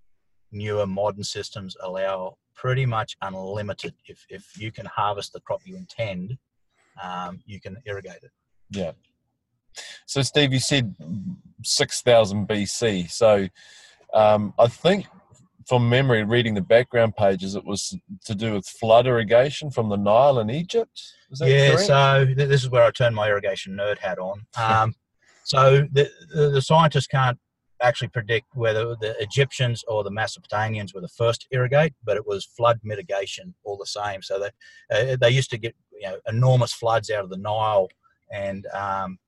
Newer 0.51 0.87
modern 0.87 1.23
systems 1.23 1.75
allow 1.81 2.37
pretty 2.55 2.85
much 2.85 3.17
unlimited. 3.21 3.93
If, 4.07 4.25
if 4.29 4.57
you 4.57 4.71
can 4.71 4.85
harvest 4.85 5.33
the 5.33 5.41
crop 5.41 5.61
you 5.65 5.75
intend, 5.75 6.37
um, 7.03 7.39
you 7.45 7.59
can 7.59 7.77
irrigate 7.85 8.23
it. 8.23 8.31
Yeah. 8.71 8.91
So, 10.05 10.21
Steve, 10.21 10.53
you 10.53 10.59
said 10.59 10.95
6000 11.63 12.47
BC. 12.47 13.09
So, 13.09 13.47
um, 14.13 14.53
I 14.57 14.67
think 14.67 15.07
from 15.67 15.89
memory, 15.89 16.23
reading 16.23 16.53
the 16.53 16.61
background 16.61 17.15
pages, 17.15 17.55
it 17.55 17.65
was 17.65 17.97
to 18.25 18.33
do 18.33 18.53
with 18.53 18.65
flood 18.65 19.05
irrigation 19.05 19.69
from 19.69 19.89
the 19.89 19.97
Nile 19.97 20.39
in 20.39 20.49
Egypt. 20.49 21.01
yeah, 21.41 21.71
correct? 21.71 21.87
so 21.87 22.25
th- 22.25 22.49
this 22.49 22.63
is 22.63 22.69
where 22.69 22.83
I 22.83 22.91
turn 22.91 23.13
my 23.13 23.27
irrigation 23.27 23.75
nerd 23.75 23.97
hat 23.97 24.19
on. 24.19 24.45
Um, 24.57 24.95
so 25.43 25.87
the, 25.93 26.09
the, 26.33 26.49
the 26.49 26.61
scientists 26.61 27.07
can't 27.07 27.39
actually 27.81 28.09
predict 28.09 28.47
whether 28.53 28.95
the 28.99 29.15
Egyptians 29.19 29.83
or 29.87 30.03
the 30.03 30.11
Mesopotamians 30.11 30.93
were 30.93 31.01
the 31.01 31.07
first 31.07 31.41
to 31.41 31.47
irrigate, 31.51 31.93
but 32.03 32.17
it 32.17 32.27
was 32.27 32.45
flood 32.45 32.79
mitigation 32.83 33.53
all 33.63 33.77
the 33.77 33.85
same. 33.85 34.21
So 34.21 34.39
they 34.39 35.13
uh, 35.13 35.15
they 35.19 35.29
used 35.29 35.49
to 35.51 35.57
get 35.57 35.75
you 35.91 36.07
know 36.07 36.17
enormous 36.27 36.73
floods 36.73 37.09
out 37.09 37.23
of 37.23 37.29
the 37.29 37.37
Nile, 37.37 37.87
and 38.31 38.65
um, 38.73 39.19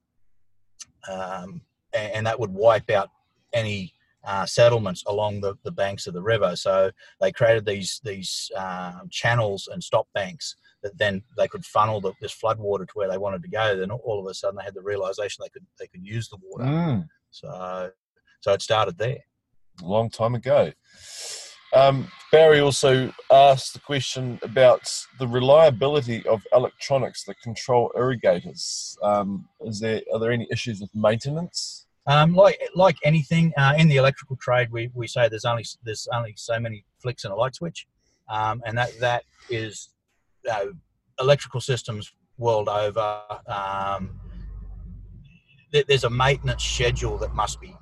um, 1.08 1.62
and, 1.94 2.14
and, 2.14 2.28
that 2.28 2.40
would 2.40 2.52
wipe 2.52 2.90
out 2.90 3.10
any 3.54 3.94
uh, 4.26 4.46
settlements 4.46 5.04
along 5.08 5.42
the, 5.42 5.56
the 5.64 5.72
banks 5.72 6.08
of 6.08 6.14
the 6.14 6.22
river. 6.22 6.56
So 6.56 6.92
they 7.22 7.32
created 7.32 7.66
these 7.66 8.02
these 8.04 8.52
um, 8.56 9.08
channels 9.10 9.70
and 9.72 9.84
stop 9.84 10.08
banks 10.14 10.56
that 10.84 10.98
then 10.98 11.22
they 11.38 11.48
could 11.48 11.66
funnel 11.66 12.00
the, 12.02 12.14
this 12.22 12.32
flood 12.32 12.60
water 12.60 12.86
to 12.86 12.94
where 12.94 13.10
they 13.10 13.18
wanted 13.18 13.44
to 13.44 13.50
go. 13.50 13.76
Then 13.76 13.92
all 13.92 14.20
of 14.20 14.30
a 14.30 14.34
sudden 14.34 14.58
they 14.58 14.64
had 14.64 14.74
the 14.74 14.82
realization 14.82 15.44
they 15.44 15.50
could 15.50 15.66
they 15.80 15.88
could 15.88 16.06
use 16.06 16.30
the 16.30 16.38
water. 16.44 16.66
Mm. 16.66 17.08
So 17.32 17.92
so 18.42 18.54
it 18.54 18.62
started 18.62 18.98
there. 18.98 19.24
A 19.82 19.86
long 19.86 20.10
time 20.10 20.36
ago. 20.36 20.72
Um, 21.74 22.08
Barry 22.32 22.60
also 22.60 23.12
asked 23.32 23.74
the 23.74 23.80
question 23.80 24.40
about 24.42 24.92
the 25.20 25.28
reliability 25.28 26.26
of 26.28 26.42
electronics 26.54 27.24
that 27.26 27.40
control 27.42 27.92
irrigators. 27.96 28.98
Um, 29.04 29.48
is 29.62 29.80
there 29.80 30.02
are 30.14 30.20
there 30.20 30.32
any 30.32 30.48
issues 30.52 30.82
with 30.82 30.94
maintenance? 30.96 31.86
Um, 32.08 32.34
like 32.34 32.60
like 32.76 32.98
anything 33.04 33.54
uh, 33.58 33.74
in 33.78 33.88
the 33.88 33.98
electrical 33.98 34.36
trade, 34.38 34.72
we, 34.72 34.90
we 34.94 35.08
say 35.08 35.30
there's 35.30 35.46
only 35.46 35.66
there's 35.84 36.08
only 36.14 36.34
so 36.36 36.60
many 36.60 36.86
flicks 37.00 37.24
in 37.24 37.32
a 37.32 37.36
light 37.36 37.56
switch, 37.56 37.88
um, 38.30 38.62
and 38.66 38.78
that 38.78 38.98
that 39.00 39.24
is 39.50 39.90
electrical 41.20 41.62
systems 41.62 42.12
world 42.38 42.70
over. 42.70 43.22
Um, 43.48 44.20
there's 45.72 46.04
a 46.04 46.10
maintenance 46.10 46.64
schedule 46.64 47.18
that 47.20 47.36
must 47.36 47.62
be 47.62 47.76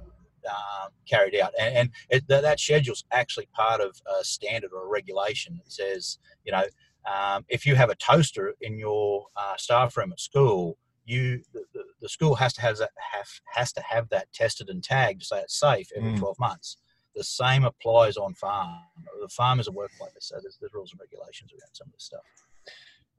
um, 0.47 0.89
carried 1.07 1.35
out, 1.35 1.53
and, 1.59 1.75
and 1.75 1.89
it, 2.09 2.27
that, 2.27 2.41
that 2.41 2.59
schedule's 2.59 3.05
actually 3.11 3.47
part 3.53 3.81
of 3.81 3.99
a 4.19 4.23
standard 4.23 4.71
or 4.73 4.85
a 4.85 4.89
regulation 4.89 5.59
that 5.63 5.71
says, 5.71 6.19
you 6.45 6.51
know, 6.51 6.63
um, 7.07 7.45
if 7.47 7.65
you 7.65 7.75
have 7.75 7.89
a 7.89 7.95
toaster 7.95 8.53
in 8.61 8.77
your 8.77 9.27
uh, 9.35 9.55
staff 9.57 9.95
room 9.95 10.11
at 10.11 10.19
school, 10.19 10.77
you 11.05 11.41
the, 11.53 11.63
the, 11.73 11.83
the, 12.01 12.09
school 12.09 12.35
has 12.35 12.53
to 12.53 12.61
have 12.61 12.77
that 12.77 12.89
have, 13.13 13.27
has 13.53 13.71
to 13.73 13.81
have 13.81 14.09
that 14.09 14.31
tested 14.33 14.69
and 14.69 14.83
tagged 14.83 15.21
to 15.21 15.25
say 15.25 15.39
it's 15.39 15.57
safe 15.57 15.87
every 15.95 16.11
mm. 16.11 16.19
12 16.19 16.37
months. 16.37 16.77
The 17.15 17.23
same 17.23 17.63
applies 17.63 18.17
on 18.17 18.33
farm. 18.35 18.81
The 19.21 19.29
farm 19.29 19.59
is 19.59 19.67
a 19.67 19.71
workplace, 19.71 20.11
so 20.19 20.35
there's, 20.41 20.57
there's 20.59 20.73
rules 20.73 20.91
and 20.91 20.99
regulations 20.99 21.51
around 21.51 21.73
some 21.73 21.87
of 21.87 21.93
this 21.93 22.03
stuff. 22.03 22.21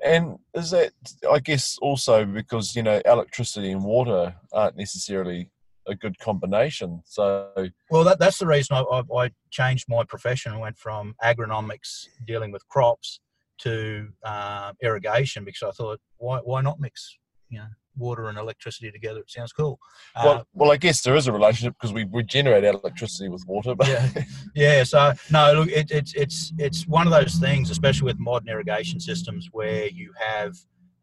And 0.04 0.38
is 0.54 0.70
that, 0.70 0.92
I 1.28 1.40
guess, 1.40 1.78
also 1.80 2.24
because 2.24 2.76
you 2.76 2.82
know 2.82 3.00
electricity 3.04 3.72
and 3.72 3.82
water 3.82 4.36
aren't 4.52 4.76
necessarily 4.76 5.50
a 5.88 5.94
good 5.94 6.18
combination. 6.18 7.02
So, 7.04 7.50
well, 7.90 8.04
that, 8.04 8.18
that's 8.18 8.38
the 8.38 8.46
reason 8.46 8.76
I, 8.76 8.80
I, 8.80 9.24
I 9.24 9.30
changed 9.50 9.86
my 9.88 10.04
profession 10.04 10.52
and 10.52 10.60
went 10.60 10.78
from 10.78 11.14
agronomics, 11.24 12.06
dealing 12.26 12.52
with 12.52 12.66
crops, 12.68 13.20
to 13.58 14.08
uh, 14.22 14.72
irrigation 14.82 15.44
because 15.44 15.62
I 15.62 15.70
thought, 15.72 16.00
why 16.18 16.38
why 16.38 16.60
not 16.62 16.80
mix, 16.80 17.18
you 17.48 17.58
know, 17.58 17.66
water 17.96 18.28
and 18.28 18.38
electricity 18.38 18.90
together? 18.90 19.20
It 19.20 19.30
sounds 19.30 19.52
cool. 19.52 19.78
Well, 20.16 20.38
uh, 20.38 20.44
well, 20.54 20.72
I 20.72 20.76
guess 20.76 21.02
there 21.02 21.16
is 21.16 21.26
a 21.26 21.32
relationship 21.32 21.74
because 21.74 21.92
we, 21.92 22.04
we 22.04 22.22
generate 22.22 22.64
electricity 22.64 23.28
with 23.28 23.44
water. 23.46 23.74
But 23.74 23.88
yeah, 23.88 24.08
yeah. 24.54 24.84
So 24.84 25.12
no, 25.30 25.52
look, 25.52 25.68
it, 25.68 25.90
it's 25.90 26.14
it's 26.14 26.52
it's 26.58 26.86
one 26.86 27.06
of 27.06 27.12
those 27.12 27.34
things, 27.36 27.70
especially 27.70 28.06
with 28.06 28.18
modern 28.18 28.48
irrigation 28.48 29.00
systems, 29.00 29.48
where 29.52 29.88
you 29.88 30.12
have 30.18 30.56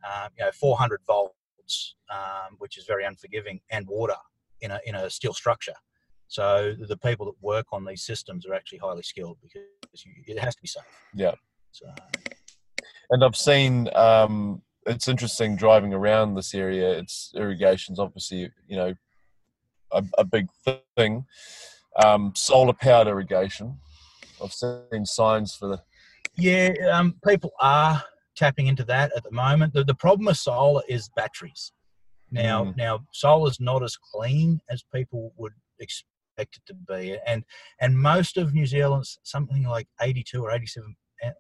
um, 0.05 0.29
you 0.37 0.45
know 0.45 0.51
400 0.51 1.01
volts, 1.05 1.95
um, 2.09 2.55
which 2.59 2.77
is 2.77 2.85
very 2.85 3.03
unforgiving, 3.05 3.59
and 3.69 3.85
water 3.87 4.15
in 4.65 4.71
a 4.71 4.79
in 4.85 4.95
a 4.95 5.09
steel 5.09 5.33
structure. 5.33 5.73
So 6.27 6.73
the 6.87 6.97
people 6.97 7.25
that 7.27 7.35
work 7.41 7.67
on 7.71 7.85
these 7.85 8.03
systems 8.03 8.45
are 8.45 8.53
actually 8.53 8.79
highly 8.79 9.03
skilled 9.03 9.37
because 9.41 10.05
you, 10.05 10.11
it 10.27 10.39
has 10.39 10.55
to 10.55 10.61
be 10.61 10.67
safe. 10.67 10.83
Yeah. 11.13 11.35
So. 11.71 11.85
And 13.11 13.23
I've 13.23 13.35
seen 13.35 13.89
um, 13.95 14.61
it's 14.85 15.07
interesting 15.07 15.55
driving 15.55 15.93
around 15.93 16.35
this 16.35 16.53
area. 16.53 16.97
It's 16.97 17.31
irrigation's 17.35 17.99
obviously 17.99 18.51
you 18.67 18.75
know 18.75 18.93
a, 19.91 20.03
a 20.17 20.23
big 20.23 20.47
thing. 20.97 21.25
Um, 22.03 22.33
solar 22.35 22.73
powered 22.73 23.07
irrigation. 23.07 23.79
I've 24.43 24.53
seen 24.53 25.05
signs 25.05 25.55
for 25.55 25.67
the. 25.69 25.81
Yeah, 26.37 26.73
um, 26.91 27.15
people 27.25 27.51
are 27.61 28.03
tapping 28.35 28.67
into 28.67 28.83
that 28.85 29.11
at 29.15 29.23
the 29.23 29.31
moment. 29.31 29.73
The, 29.73 29.83
the 29.83 29.95
problem 29.95 30.25
with 30.25 30.37
solar 30.37 30.81
is 30.89 31.09
batteries. 31.15 31.71
Now, 32.35 32.65
mm. 32.65 32.77
now 32.77 33.05
solar's 33.11 33.59
not 33.59 33.83
as 33.83 33.97
clean 33.97 34.59
as 34.69 34.83
people 34.93 35.33
would 35.37 35.53
expect 35.79 36.57
it 36.57 36.63
to 36.67 36.73
be, 36.73 37.17
and 37.25 37.43
and 37.79 37.97
most 37.97 38.37
of 38.37 38.53
New 38.53 38.65
Zealand's 38.65 39.19
something 39.23 39.63
like 39.63 39.87
82 40.01 40.43
or 40.43 40.51
87 40.51 40.95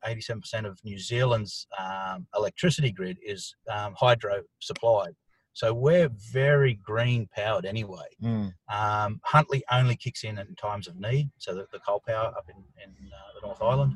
87% 0.05 0.65
of 0.65 0.79
New 0.83 0.97
Zealand's 0.97 1.67
um, 1.77 2.25
electricity 2.35 2.91
grid 2.91 3.17
is 3.23 3.55
um, 3.69 3.93
hydro 3.97 4.41
supplied. 4.59 5.15
So 5.53 5.73
we're 5.73 6.09
very 6.33 6.79
green 6.83 7.29
powered 7.33 7.65
anyway. 7.65 8.07
Mm. 8.21 8.53
Um, 8.69 9.21
Huntly 9.23 9.63
only 9.71 9.95
kicks 9.95 10.23
in 10.23 10.37
in 10.37 10.55
times 10.55 10.87
of 10.87 10.99
need, 10.99 11.29
so 11.37 11.55
the, 11.55 11.65
the 11.71 11.79
coal 11.79 12.01
power 12.05 12.27
up 12.27 12.45
in, 12.49 12.61
in 12.83 12.91
uh, 13.11 13.39
the 13.39 13.47
North 13.47 13.61
Island. 13.61 13.93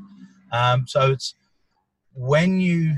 Um, 0.53 0.85
so 0.87 1.11
it's 1.11 1.35
when 2.13 2.61
you 2.61 2.95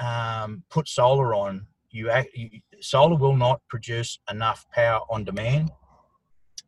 um, 0.00 0.64
put 0.68 0.88
solar 0.88 1.32
on, 1.32 1.66
you, 1.90 2.10
you, 2.34 2.60
solar 2.80 3.16
will 3.16 3.36
not 3.36 3.60
produce 3.68 4.18
enough 4.30 4.66
power 4.72 5.00
on 5.10 5.24
demand. 5.24 5.70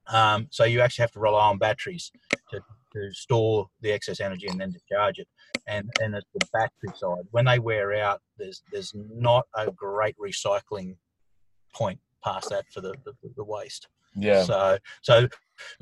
Um, 0.09 0.49
so 0.51 0.65
you 0.65 0.81
actually 0.81 1.05
have 1.05 1.13
to 1.13 1.21
rely 1.21 1.49
on 1.49 1.59
batteries 1.59 2.11
to, 2.51 2.61
to 2.93 3.13
store 3.13 3.69
the 3.81 3.93
excess 3.93 4.21
energy 4.21 4.49
and 4.49 4.61
then 4.61 4.73
discharge 4.73 5.19
it. 5.19 5.29
And 5.67 5.91
and 6.01 6.15
it's 6.15 6.27
the 6.35 6.47
battery 6.53 6.97
side. 6.97 7.25
When 7.31 7.45
they 7.45 7.59
wear 7.59 7.95
out, 7.95 8.21
there's 8.37 8.63
there's 8.73 8.93
not 8.95 9.47
a 9.57 9.71
great 9.71 10.17
recycling 10.19 10.97
point 11.75 12.01
past 12.23 12.51
that 12.51 12.67
for 12.73 12.81
the, 12.81 12.95
the, 13.05 13.13
the 13.37 13.45
waste. 13.45 13.89
Yeah. 14.15 14.43
So 14.43 14.79
so 15.03 15.29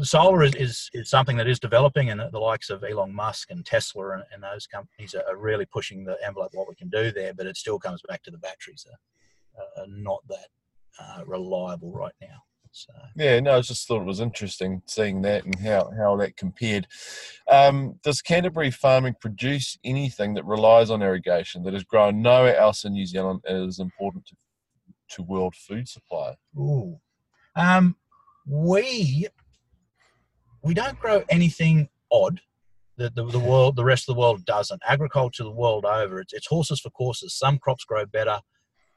solar 0.02 0.42
is, 0.42 0.54
is, 0.54 0.90
is 0.92 1.10
something 1.10 1.36
that 1.38 1.48
is 1.48 1.58
developing, 1.58 2.10
and 2.10 2.20
the 2.20 2.38
likes 2.38 2.70
of 2.70 2.84
Elon 2.84 3.14
Musk 3.14 3.50
and 3.50 3.64
Tesla 3.64 4.10
and, 4.10 4.22
and 4.32 4.42
those 4.42 4.66
companies 4.66 5.14
are, 5.14 5.36
really 5.36 5.66
pushing 5.66 6.04
the 6.04 6.16
envelope 6.24 6.50
what 6.52 6.68
we 6.68 6.74
can 6.74 6.88
do 6.88 7.10
there. 7.10 7.32
But 7.34 7.46
it 7.46 7.56
still 7.56 7.78
comes 7.78 8.02
back 8.06 8.22
to 8.24 8.30
the 8.30 8.38
batteries 8.38 8.86
are 9.76 9.86
not 9.88 10.20
that 10.28 10.48
uh, 10.98 11.24
reliable 11.26 11.92
right 11.92 12.14
now. 12.20 12.42
So. 12.72 12.92
Yeah, 13.16 13.40
no, 13.40 13.56
I 13.56 13.60
just 13.62 13.88
thought 13.88 14.02
it 14.02 14.06
was 14.06 14.20
interesting 14.20 14.82
seeing 14.86 15.22
that 15.22 15.44
and 15.44 15.58
how, 15.58 15.90
how 15.96 16.16
that 16.18 16.36
compared. 16.36 16.86
Um, 17.50 17.98
does 18.04 18.22
Canterbury 18.22 18.70
farming 18.70 19.16
produce 19.20 19.76
anything 19.82 20.34
that 20.34 20.44
relies 20.44 20.88
on 20.88 21.02
irrigation 21.02 21.64
that 21.64 21.74
is 21.74 21.82
grown 21.82 22.22
nowhere 22.22 22.56
else 22.56 22.84
in 22.84 22.92
New 22.92 23.06
Zealand 23.06 23.40
and 23.44 23.68
is 23.68 23.80
important 23.80 24.26
to, 24.26 24.36
to 25.16 25.22
world 25.22 25.56
food 25.56 25.88
supply? 25.88 26.36
Ooh. 26.56 27.00
Um, 27.56 27.96
we 28.46 29.26
we 30.62 30.74
don't 30.74 30.98
grow 31.00 31.24
anything 31.28 31.88
odd 32.12 32.40
that 32.98 33.14
the, 33.14 33.24
the 33.26 33.38
world 33.40 33.74
the 33.74 33.84
rest 33.84 34.08
of 34.08 34.14
the 34.14 34.20
world 34.20 34.44
doesn't. 34.44 34.80
Agriculture 34.86 35.42
the 35.42 35.50
world 35.50 35.84
over, 35.84 36.20
it's, 36.20 36.32
it's 36.32 36.46
horses 36.46 36.80
for 36.80 36.90
courses. 36.90 37.34
Some 37.34 37.58
crops 37.58 37.84
grow 37.84 38.06
better 38.06 38.40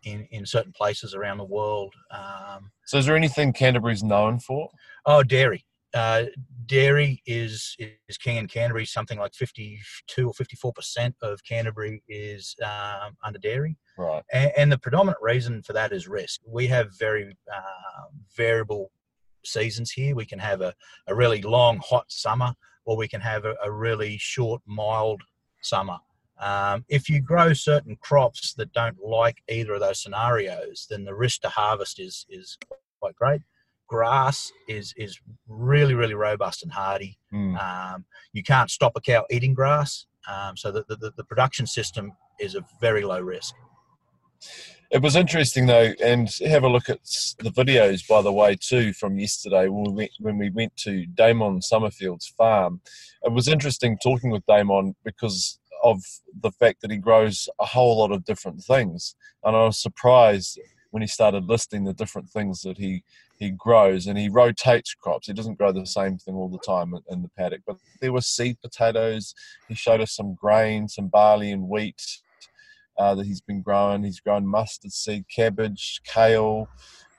in, 0.04 0.28
in 0.32 0.46
certain 0.46 0.72
places 0.72 1.14
around 1.14 1.38
the 1.38 1.46
world. 1.46 1.94
Um, 2.12 2.72
so, 2.86 2.98
is 2.98 3.06
there 3.06 3.16
anything 3.16 3.54
Canterbury's 3.54 4.04
known 4.04 4.40
for? 4.40 4.70
Oh, 5.06 5.24
dairy. 5.24 5.66
Uh, 5.94 6.24
dairy 6.66 7.22
is 7.26 7.76
is 7.80 8.18
king 8.18 8.38
in 8.38 8.48
Canterbury. 8.48 8.86
Something 8.86 9.20
like 9.20 9.34
fifty 9.36 9.80
two 10.08 10.28
or 10.28 10.34
fifty 10.34 10.56
four 10.56 10.74
percent 10.74 11.16
of 11.22 11.44
Canterbury 11.44 12.04
is 12.08 12.56
um, 12.64 13.16
under 13.24 13.40
dairy. 13.40 13.78
Right. 13.98 14.24
And, 14.32 14.52
and, 14.58 14.72
the 14.72 14.80
predominant 14.80 15.20
reason 15.22 15.62
for 15.62 15.74
that 15.74 15.94
is 15.94 16.08
risk. 16.08 16.42
We 16.48 16.66
have 16.68 16.98
very 16.98 17.38
uh, 17.54 18.10
variable 18.36 18.90
seasons 19.46 19.92
here. 19.92 20.16
We 20.16 20.26
can 20.26 20.40
have 20.40 20.62
a, 20.62 20.74
a 21.08 21.14
really 21.14 21.44
long 21.44 21.80
hot 21.84 22.06
summer, 22.12 22.56
or 22.86 22.98
we 22.98 23.08
can 23.08 23.22
have 23.22 23.46
a, 23.46 23.54
a 23.64 23.72
really 23.72 24.18
short 24.18 24.64
mild 24.66 25.22
summer. 25.62 25.98
Um, 26.40 26.84
if 26.90 27.10
you 27.10 27.22
grow 27.22 27.54
certain 27.54 27.96
crops 27.98 28.54
that 28.56 28.74
don't 28.74 28.98
like 29.04 29.44
either 29.50 29.74
of 29.74 29.82
those 29.82 30.02
scenarios, 30.02 30.88
then 30.90 31.06
the 31.06 31.16
risk 31.16 31.42
to 31.42 31.50
harvest 31.50 32.00
is 32.00 32.26
is 32.30 32.58
quite 33.00 33.16
great. 33.16 33.42
Grass 33.88 34.52
is 34.68 34.94
is 34.98 35.20
really 35.48 35.94
really 35.94 36.16
robust 36.16 36.64
and 36.64 36.72
hardy. 36.72 37.18
Mm. 37.34 37.62
Um, 37.62 38.06
you 38.34 38.44
can't 38.44 38.72
stop 38.72 38.94
a 38.96 39.02
cow 39.02 39.26
eating 39.30 39.54
grass, 39.54 40.06
um, 40.28 40.58
so 40.58 40.72
the, 40.72 40.84
the, 40.88 41.12
the 41.16 41.24
production 41.24 41.68
system 41.68 42.14
is 42.40 42.56
a 42.56 42.66
very 42.82 43.04
low 43.04 43.20
risk. 43.20 43.54
It 44.94 45.02
was 45.02 45.16
interesting 45.16 45.66
though, 45.66 45.92
and 46.04 46.30
have 46.46 46.64
a 46.64 46.70
look 46.70 46.88
at 46.88 47.00
the 47.40 47.50
videos 47.50 48.08
by 48.08 48.22
the 48.22 48.32
way 48.32 48.56
too 48.56 48.94
from 48.94 49.18
yesterday 49.18 49.68
when 49.68 49.86
we 49.86 49.94
went, 49.94 50.12
when 50.20 50.38
we 50.38 50.52
went 50.52 50.78
to 50.78 51.08
Damon 51.08 51.62
Summerfield's 51.62 52.28
farm. 52.28 52.80
It 53.24 53.32
was 53.32 53.48
interesting 53.48 53.98
talking 54.04 54.30
with 54.30 54.46
Damon 54.46 54.96
because 55.04 55.58
of 55.84 56.02
the 56.42 56.52
fact 56.52 56.82
that 56.82 56.92
he 56.92 56.98
grows 56.98 57.48
a 57.60 57.66
whole 57.66 58.00
lot 58.00 58.12
of 58.12 58.26
different 58.26 58.64
things. 58.64 59.16
And 59.44 59.56
I 59.56 59.66
was 59.66 59.82
surprised 59.82 60.60
when 60.92 61.02
he 61.02 61.08
started 61.08 61.46
listing 61.46 61.84
the 61.84 61.94
different 61.94 62.30
things 62.30 62.62
that 62.62 62.78
he 62.78 63.04
he 63.40 63.50
grows 63.50 64.08
and 64.08 64.18
he 64.18 64.30
rotates 64.30 64.94
crops. 64.94 65.28
He 65.28 65.34
doesn't 65.34 65.58
grow 65.58 65.72
the 65.72 65.86
same 65.86 66.18
thing 66.18 66.36
all 66.36 66.50
the 66.50 66.60
time 66.60 66.94
in, 67.10 67.24
the 67.24 67.30
paddock. 67.38 67.62
But 67.68 67.78
there 68.00 68.14
were 68.14 68.22
seed 68.22 68.58
potatoes. 68.62 69.34
He 69.68 69.76
showed 69.76 70.00
us 70.00 70.16
some 70.16 70.36
grain, 70.36 70.88
some 70.88 71.08
barley 71.08 71.52
and 71.52 71.68
wheat 71.68 72.02
uh, 72.98 73.16
that 73.16 73.26
he's 73.26 73.42
been 73.42 73.62
growing. 73.62 74.04
He's 74.04 74.20
grown 74.20 74.48
mustard 74.48 74.94
seed, 74.94 75.26
cabbage, 75.36 76.00
kale, 76.06 76.70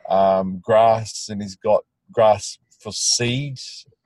um, 0.08 0.60
grass, 0.60 1.28
and 1.28 1.42
he's 1.42 1.56
got 1.56 1.84
grass 2.12 2.58
for 2.80 2.92
seed 2.92 3.58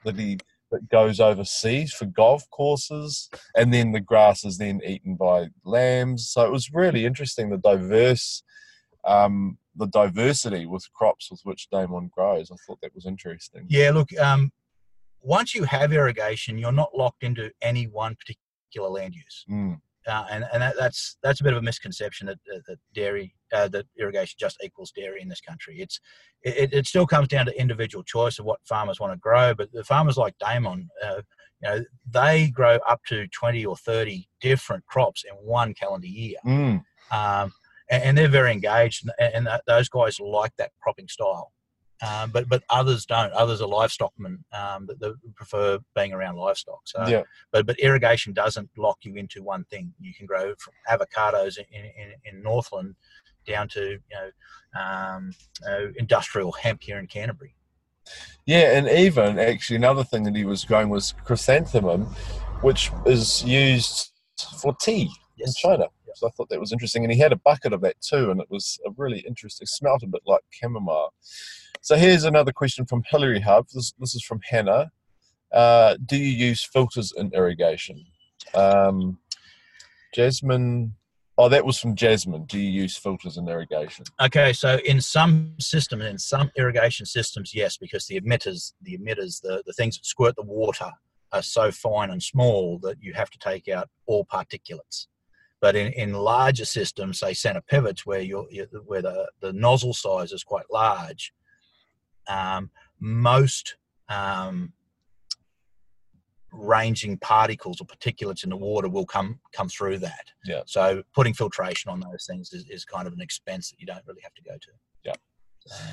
that 0.04 0.18
he 0.18 0.38
that 0.70 0.88
goes 0.88 1.20
overseas 1.20 1.92
for 1.92 2.06
golf 2.06 2.48
courses, 2.50 3.28
and 3.56 3.72
then 3.72 3.92
the 3.92 4.00
grass 4.00 4.44
is 4.44 4.58
then 4.58 4.80
eaten 4.84 5.16
by 5.16 5.48
lambs. 5.64 6.28
So 6.28 6.44
it 6.44 6.52
was 6.52 6.72
really 6.72 7.06
interesting 7.06 7.50
the 7.50 7.58
diverse, 7.58 8.42
um, 9.06 9.58
the 9.76 9.86
diversity 9.86 10.66
with 10.66 10.92
crops 10.92 11.30
with 11.30 11.40
which 11.44 11.68
Damon 11.70 12.10
grows. 12.14 12.50
I 12.50 12.56
thought 12.66 12.80
that 12.82 12.94
was 12.94 13.06
interesting. 13.06 13.66
Yeah, 13.68 13.90
look, 13.90 14.16
um, 14.18 14.52
once 15.20 15.54
you 15.54 15.64
have 15.64 15.92
irrigation, 15.92 16.58
you're 16.58 16.72
not 16.72 16.96
locked 16.96 17.22
into 17.22 17.50
any 17.62 17.86
one 17.86 18.16
particular 18.16 18.88
land 18.88 19.14
use. 19.14 19.44
Mm. 19.50 19.80
Uh, 20.08 20.24
and 20.30 20.44
and 20.52 20.62
that, 20.62 20.74
that's 20.78 21.18
that's 21.22 21.40
a 21.40 21.44
bit 21.44 21.52
of 21.52 21.58
a 21.58 21.62
misconception 21.62 22.26
that, 22.26 22.38
that, 22.46 22.62
that 22.66 22.78
dairy 22.94 23.34
uh, 23.52 23.68
that 23.68 23.84
irrigation 23.98 24.36
just 24.40 24.56
equals 24.64 24.90
dairy 24.90 25.20
in 25.20 25.28
this 25.28 25.40
country. 25.42 25.80
It's 25.80 26.00
it, 26.42 26.72
it 26.72 26.86
still 26.86 27.06
comes 27.06 27.28
down 27.28 27.44
to 27.46 27.60
individual 27.60 28.02
choice 28.02 28.38
of 28.38 28.46
what 28.46 28.58
farmers 28.66 28.98
want 28.98 29.12
to 29.12 29.18
grow. 29.18 29.54
But 29.54 29.70
the 29.72 29.84
farmers 29.84 30.16
like 30.16 30.34
Damon, 30.38 30.88
uh, 31.04 31.20
you 31.62 31.68
know, 31.68 31.84
they 32.10 32.48
grow 32.48 32.78
up 32.88 33.00
to 33.08 33.26
twenty 33.28 33.66
or 33.66 33.76
thirty 33.76 34.28
different 34.40 34.86
crops 34.86 35.24
in 35.28 35.34
one 35.36 35.74
calendar 35.74 36.06
year, 36.06 36.38
Mm. 36.46 36.82
um, 37.10 37.52
and, 37.90 38.02
and 38.02 38.18
they're 38.18 38.28
very 38.28 38.52
engaged. 38.52 39.06
And, 39.18 39.34
and 39.34 39.46
that, 39.46 39.62
those 39.66 39.88
guys 39.90 40.18
like 40.18 40.52
that 40.56 40.70
cropping 40.82 41.08
style. 41.08 41.52
Um, 42.06 42.30
but 42.30 42.48
but 42.48 42.62
others 42.70 43.06
don't. 43.06 43.32
Others 43.32 43.60
are 43.60 43.68
livestockmen 43.68 44.38
um, 44.52 44.86
that, 44.86 45.00
that 45.00 45.14
prefer 45.34 45.78
being 45.96 46.12
around 46.12 46.36
livestock. 46.36 46.80
So 46.84 47.06
Yeah. 47.06 47.22
but 47.50 47.66
but 47.66 47.78
irrigation 47.80 48.32
doesn't 48.32 48.70
lock 48.76 48.98
you 49.02 49.16
into 49.16 49.42
one 49.42 49.64
thing. 49.64 49.92
You 50.00 50.14
can 50.14 50.26
grow 50.26 50.54
from 50.58 50.74
avocados 50.88 51.58
in, 51.58 51.84
in, 51.84 52.12
in 52.24 52.42
Northland 52.42 52.94
down 53.46 53.66
to 53.68 53.80
you 53.80 53.98
know, 54.12 54.80
um, 54.80 55.32
uh, 55.68 55.88
industrial 55.96 56.52
hemp 56.52 56.82
here 56.82 56.98
in 56.98 57.06
Canterbury. 57.06 57.54
Yeah, 58.46 58.76
and 58.78 58.88
even 58.88 59.38
actually 59.38 59.76
another 59.76 60.04
thing 60.04 60.22
that 60.24 60.36
he 60.36 60.44
was 60.44 60.64
growing 60.64 60.88
was 60.88 61.14
chrysanthemum, 61.24 62.04
which 62.62 62.90
is 63.06 63.44
used 63.44 64.12
for 64.60 64.74
tea 64.80 65.10
in 65.38 65.52
China. 65.56 65.88
So 66.14 66.26
I 66.26 66.30
thought 66.30 66.48
that 66.48 66.58
was 66.58 66.72
interesting, 66.72 67.04
and 67.04 67.12
he 67.12 67.18
had 67.18 67.32
a 67.32 67.36
bucket 67.36 67.72
of 67.72 67.80
that 67.82 68.00
too, 68.00 68.30
and 68.30 68.40
it 68.40 68.50
was 68.50 68.78
a 68.86 68.90
really 68.96 69.20
interesting. 69.20 69.66
Smelt 69.66 70.02
a 70.02 70.06
bit 70.06 70.22
like 70.26 70.40
chamomile. 70.50 71.12
So 71.80 71.96
here's 71.96 72.24
another 72.24 72.52
question 72.52 72.86
from 72.86 73.02
Hillary 73.10 73.40
Hub. 73.40 73.66
This, 73.72 73.92
this 73.98 74.14
is 74.14 74.22
from 74.22 74.40
Hannah. 74.44 74.90
Uh, 75.52 75.96
do 76.04 76.16
you 76.16 76.46
use 76.48 76.64
filters 76.64 77.12
in 77.16 77.30
irrigation? 77.34 78.04
Um, 78.54 79.18
Jasmine. 80.14 80.94
Oh, 81.40 81.48
that 81.48 81.64
was 81.64 81.78
from 81.78 81.94
Jasmine. 81.94 82.46
Do 82.46 82.58
you 82.58 82.68
use 82.68 82.96
filters 82.96 83.36
in 83.36 83.48
irrigation? 83.48 84.04
Okay, 84.20 84.52
so 84.52 84.78
in 84.84 85.00
some 85.00 85.54
systems, 85.60 86.04
in 86.04 86.18
some 86.18 86.50
irrigation 86.56 87.06
systems, 87.06 87.54
yes, 87.54 87.76
because 87.76 88.06
the 88.06 88.20
emitters, 88.20 88.72
the 88.82 88.98
emitters, 88.98 89.40
the, 89.40 89.62
the 89.64 89.72
things 89.72 89.96
that 89.96 90.04
squirt 90.04 90.34
the 90.34 90.42
water 90.42 90.90
are 91.32 91.42
so 91.42 91.70
fine 91.70 92.10
and 92.10 92.22
small 92.22 92.78
that 92.82 92.96
you 93.00 93.14
have 93.14 93.30
to 93.30 93.38
take 93.38 93.68
out 93.68 93.88
all 94.06 94.24
particulates. 94.24 95.06
But 95.60 95.76
in, 95.76 95.92
in 95.92 96.12
larger 96.12 96.64
systems, 96.64 97.20
say 97.20 97.34
center 97.34 97.60
pivots, 97.60 98.04
where 98.04 98.20
you're, 98.20 98.46
you 98.50 98.66
where 98.86 99.02
the, 99.02 99.30
the 99.40 99.52
nozzle 99.52 99.94
size 99.94 100.32
is 100.32 100.44
quite 100.44 100.66
large, 100.70 101.32
um, 102.28 102.70
most 103.00 103.76
um, 104.08 104.72
ranging 106.52 107.18
particles 107.18 107.80
or 107.80 107.84
particulates 107.86 108.42
in 108.44 108.50
the 108.50 108.56
water 108.56 108.88
will 108.88 109.06
come 109.06 109.38
come 109.52 109.68
through 109.68 109.98
that. 109.98 110.26
Yeah. 110.44 110.62
So 110.66 111.02
putting 111.14 111.34
filtration 111.34 111.90
on 111.90 112.00
those 112.00 112.26
things 112.28 112.52
is, 112.52 112.64
is 112.70 112.84
kind 112.84 113.06
of 113.06 113.12
an 113.12 113.20
expense 113.20 113.70
that 113.70 113.78
you 113.80 113.86
don't 113.86 114.04
really 114.06 114.22
have 114.22 114.34
to 114.34 114.42
go 114.42 114.52
to. 114.54 114.70
Yeah. 115.04 115.12
So- 115.66 115.84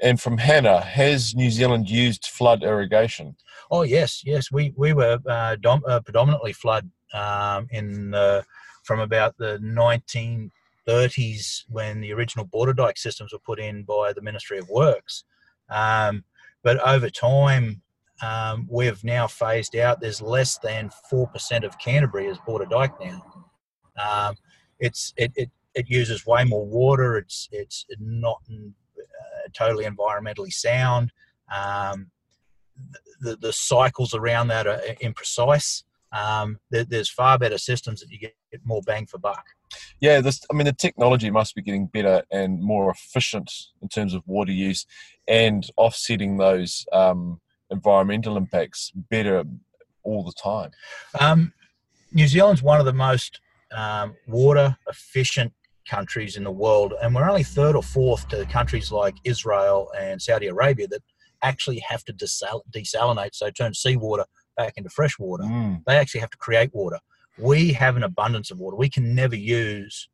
And 0.00 0.20
from 0.20 0.38
Hannah, 0.38 0.80
has 0.80 1.34
New 1.36 1.50
Zealand 1.50 1.88
used 1.88 2.26
flood 2.26 2.62
irrigation? 2.64 3.36
Oh 3.70 3.82
yes, 3.82 4.22
yes. 4.24 4.50
We 4.50 4.72
we 4.76 4.92
were 4.92 5.18
uh, 5.28 5.56
dom- 5.60 5.84
uh, 5.86 6.00
predominantly 6.00 6.52
flood 6.52 6.90
um, 7.14 7.68
in 7.70 8.10
the, 8.10 8.44
from 8.82 8.98
about 9.00 9.36
the 9.38 9.58
1930s 10.88 11.64
when 11.68 12.00
the 12.00 12.12
original 12.12 12.44
border 12.46 12.72
dike 12.72 12.98
systems 12.98 13.32
were 13.32 13.38
put 13.38 13.60
in 13.60 13.84
by 13.84 14.12
the 14.12 14.22
Ministry 14.22 14.58
of 14.58 14.68
Works. 14.68 15.24
Um, 15.72 16.24
but 16.62 16.78
over 16.86 17.10
time, 17.10 17.82
um, 18.22 18.68
we've 18.70 19.02
now 19.02 19.26
phased 19.26 19.74
out. 19.76 20.00
There's 20.00 20.22
less 20.22 20.58
than 20.58 20.90
four 21.10 21.26
percent 21.28 21.64
of 21.64 21.78
Canterbury 21.78 22.28
as 22.28 22.38
a 22.46 22.66
dike 22.66 22.92
now. 23.00 23.46
Um, 24.02 24.36
it's 24.78 25.12
it, 25.16 25.32
it 25.34 25.50
it 25.74 25.88
uses 25.88 26.26
way 26.26 26.44
more 26.44 26.66
water. 26.66 27.16
It's 27.16 27.48
it's 27.50 27.86
not 27.98 28.40
uh, 28.48 29.48
totally 29.52 29.84
environmentally 29.84 30.52
sound. 30.52 31.12
Um, 31.52 32.10
the, 33.20 33.36
the 33.36 33.52
cycles 33.52 34.14
around 34.14 34.48
that 34.48 34.66
are 34.66 34.80
imprecise. 35.02 35.84
Um, 36.12 36.58
there, 36.70 36.84
there's 36.84 37.10
far 37.10 37.38
better 37.38 37.58
systems 37.58 38.00
that 38.00 38.10
you 38.10 38.18
get 38.18 38.34
more 38.64 38.82
bang 38.82 39.06
for 39.06 39.18
buck. 39.18 39.44
Yeah, 40.02 40.20
this. 40.20 40.44
I 40.50 40.54
mean, 40.54 40.64
the 40.66 40.72
technology 40.72 41.30
must 41.30 41.54
be 41.54 41.62
getting 41.62 41.86
better 41.86 42.24
and 42.32 42.60
more 42.60 42.90
efficient 42.90 43.50
in 43.80 43.88
terms 43.88 44.14
of 44.14 44.22
water 44.26 44.50
use 44.50 44.84
and 45.28 45.64
offsetting 45.76 46.38
those 46.38 46.84
um, 46.92 47.40
environmental 47.70 48.36
impacts 48.36 48.90
better 48.94 49.44
all 50.02 50.24
the 50.24 50.32
time. 50.32 50.72
Um, 51.20 51.52
New 52.12 52.26
Zealand's 52.26 52.64
one 52.64 52.80
of 52.80 52.84
the 52.84 52.92
most 52.92 53.40
um, 53.70 54.16
water 54.26 54.76
efficient 54.88 55.52
countries 55.88 56.36
in 56.36 56.42
the 56.42 56.50
world, 56.50 56.94
and 57.00 57.14
we're 57.14 57.28
only 57.28 57.44
third 57.44 57.76
or 57.76 57.82
fourth 57.82 58.26
to 58.30 58.44
countries 58.46 58.90
like 58.90 59.14
Israel 59.22 59.88
and 59.96 60.20
Saudi 60.20 60.48
Arabia 60.48 60.88
that 60.88 61.02
actually 61.42 61.78
have 61.78 62.04
to 62.06 62.12
desal- 62.12 62.62
desalinate, 62.74 63.34
so 63.34 63.50
turn 63.50 63.72
seawater 63.72 64.24
back 64.56 64.74
into 64.76 64.90
fresh 64.90 65.16
water. 65.20 65.44
Mm, 65.44 65.82
They 65.86 65.96
actually 65.96 66.20
have 66.22 66.30
to 66.30 66.38
create 66.38 66.70
water. 66.74 66.98
We 67.38 67.72
have 67.72 67.96
an 67.96 68.02
abundance 68.02 68.50
of 68.50 68.58
water. 68.60 68.76
We 68.76 68.90
can 68.90 69.14
never 69.14 69.36
use 69.36 70.08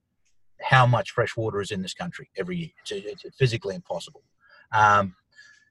how 0.61 0.87
much 0.87 1.11
fresh 1.11 1.37
water 1.37 1.61
is 1.61 1.71
in 1.71 1.83
this 1.83 1.95
country 1.95 2.31
every 2.37 2.57
year. 2.57 2.71
It's, 2.91 3.25
it's 3.25 3.37
physically 3.37 3.75
impossible. 3.75 4.23
Um, 4.73 5.15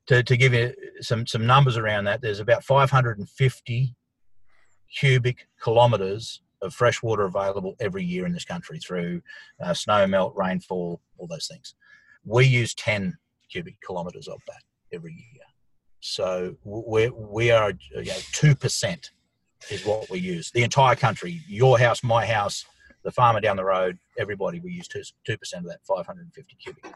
to, 0.07 0.23
to 0.23 0.37
give 0.37 0.53
you 0.53 0.73
some, 1.01 1.27
some 1.27 1.45
numbers 1.45 1.77
around 1.77 2.05
that, 2.05 2.21
there's 2.21 2.39
about 2.39 2.63
550 2.63 3.95
cubic 4.97 5.47
kilometres 5.63 6.41
of 6.61 6.73
fresh 6.73 7.03
water 7.03 7.25
available 7.25 7.75
every 7.79 8.03
year 8.03 8.25
in 8.25 8.33
this 8.33 8.45
country 8.45 8.79
through 8.79 9.21
uh, 9.61 9.73
snow 9.73 10.07
melt, 10.07 10.33
rainfall, 10.35 11.01
all 11.17 11.27
those 11.27 11.47
things. 11.47 11.75
We 12.23 12.45
use 12.45 12.73
10 12.73 13.17
cubic 13.51 13.75
kilometres 13.85 14.27
of 14.27 14.41
that 14.47 14.63
every 14.93 15.13
year. 15.13 15.43
So 15.99 16.55
we 16.63 17.09
we 17.09 17.51
are 17.51 17.71
you 17.95 18.05
know, 18.05 18.13
2% 18.33 19.09
is 19.69 19.85
what 19.85 20.09
we 20.09 20.19
use. 20.19 20.51
The 20.51 20.63
entire 20.63 20.95
country, 20.95 21.41
your 21.47 21.79
house, 21.79 22.03
my 22.03 22.25
house, 22.25 22.65
the 23.03 23.11
farmer 23.11 23.39
down 23.39 23.55
the 23.55 23.63
road, 23.63 23.97
everybody, 24.17 24.59
we 24.59 24.71
use 24.71 24.87
2, 24.87 25.01
2% 25.27 25.37
of 25.57 25.63
that 25.65 25.79
550 25.87 26.57
cubic. 26.61 26.93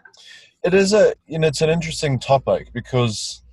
it 0.63 0.73
is 0.73 0.93
a 0.93 1.13
you 1.25 1.39
know 1.39 1.47
it's 1.47 1.61
an 1.61 1.69
interesting 1.69 2.19
topic 2.19 2.73
because 2.73 3.43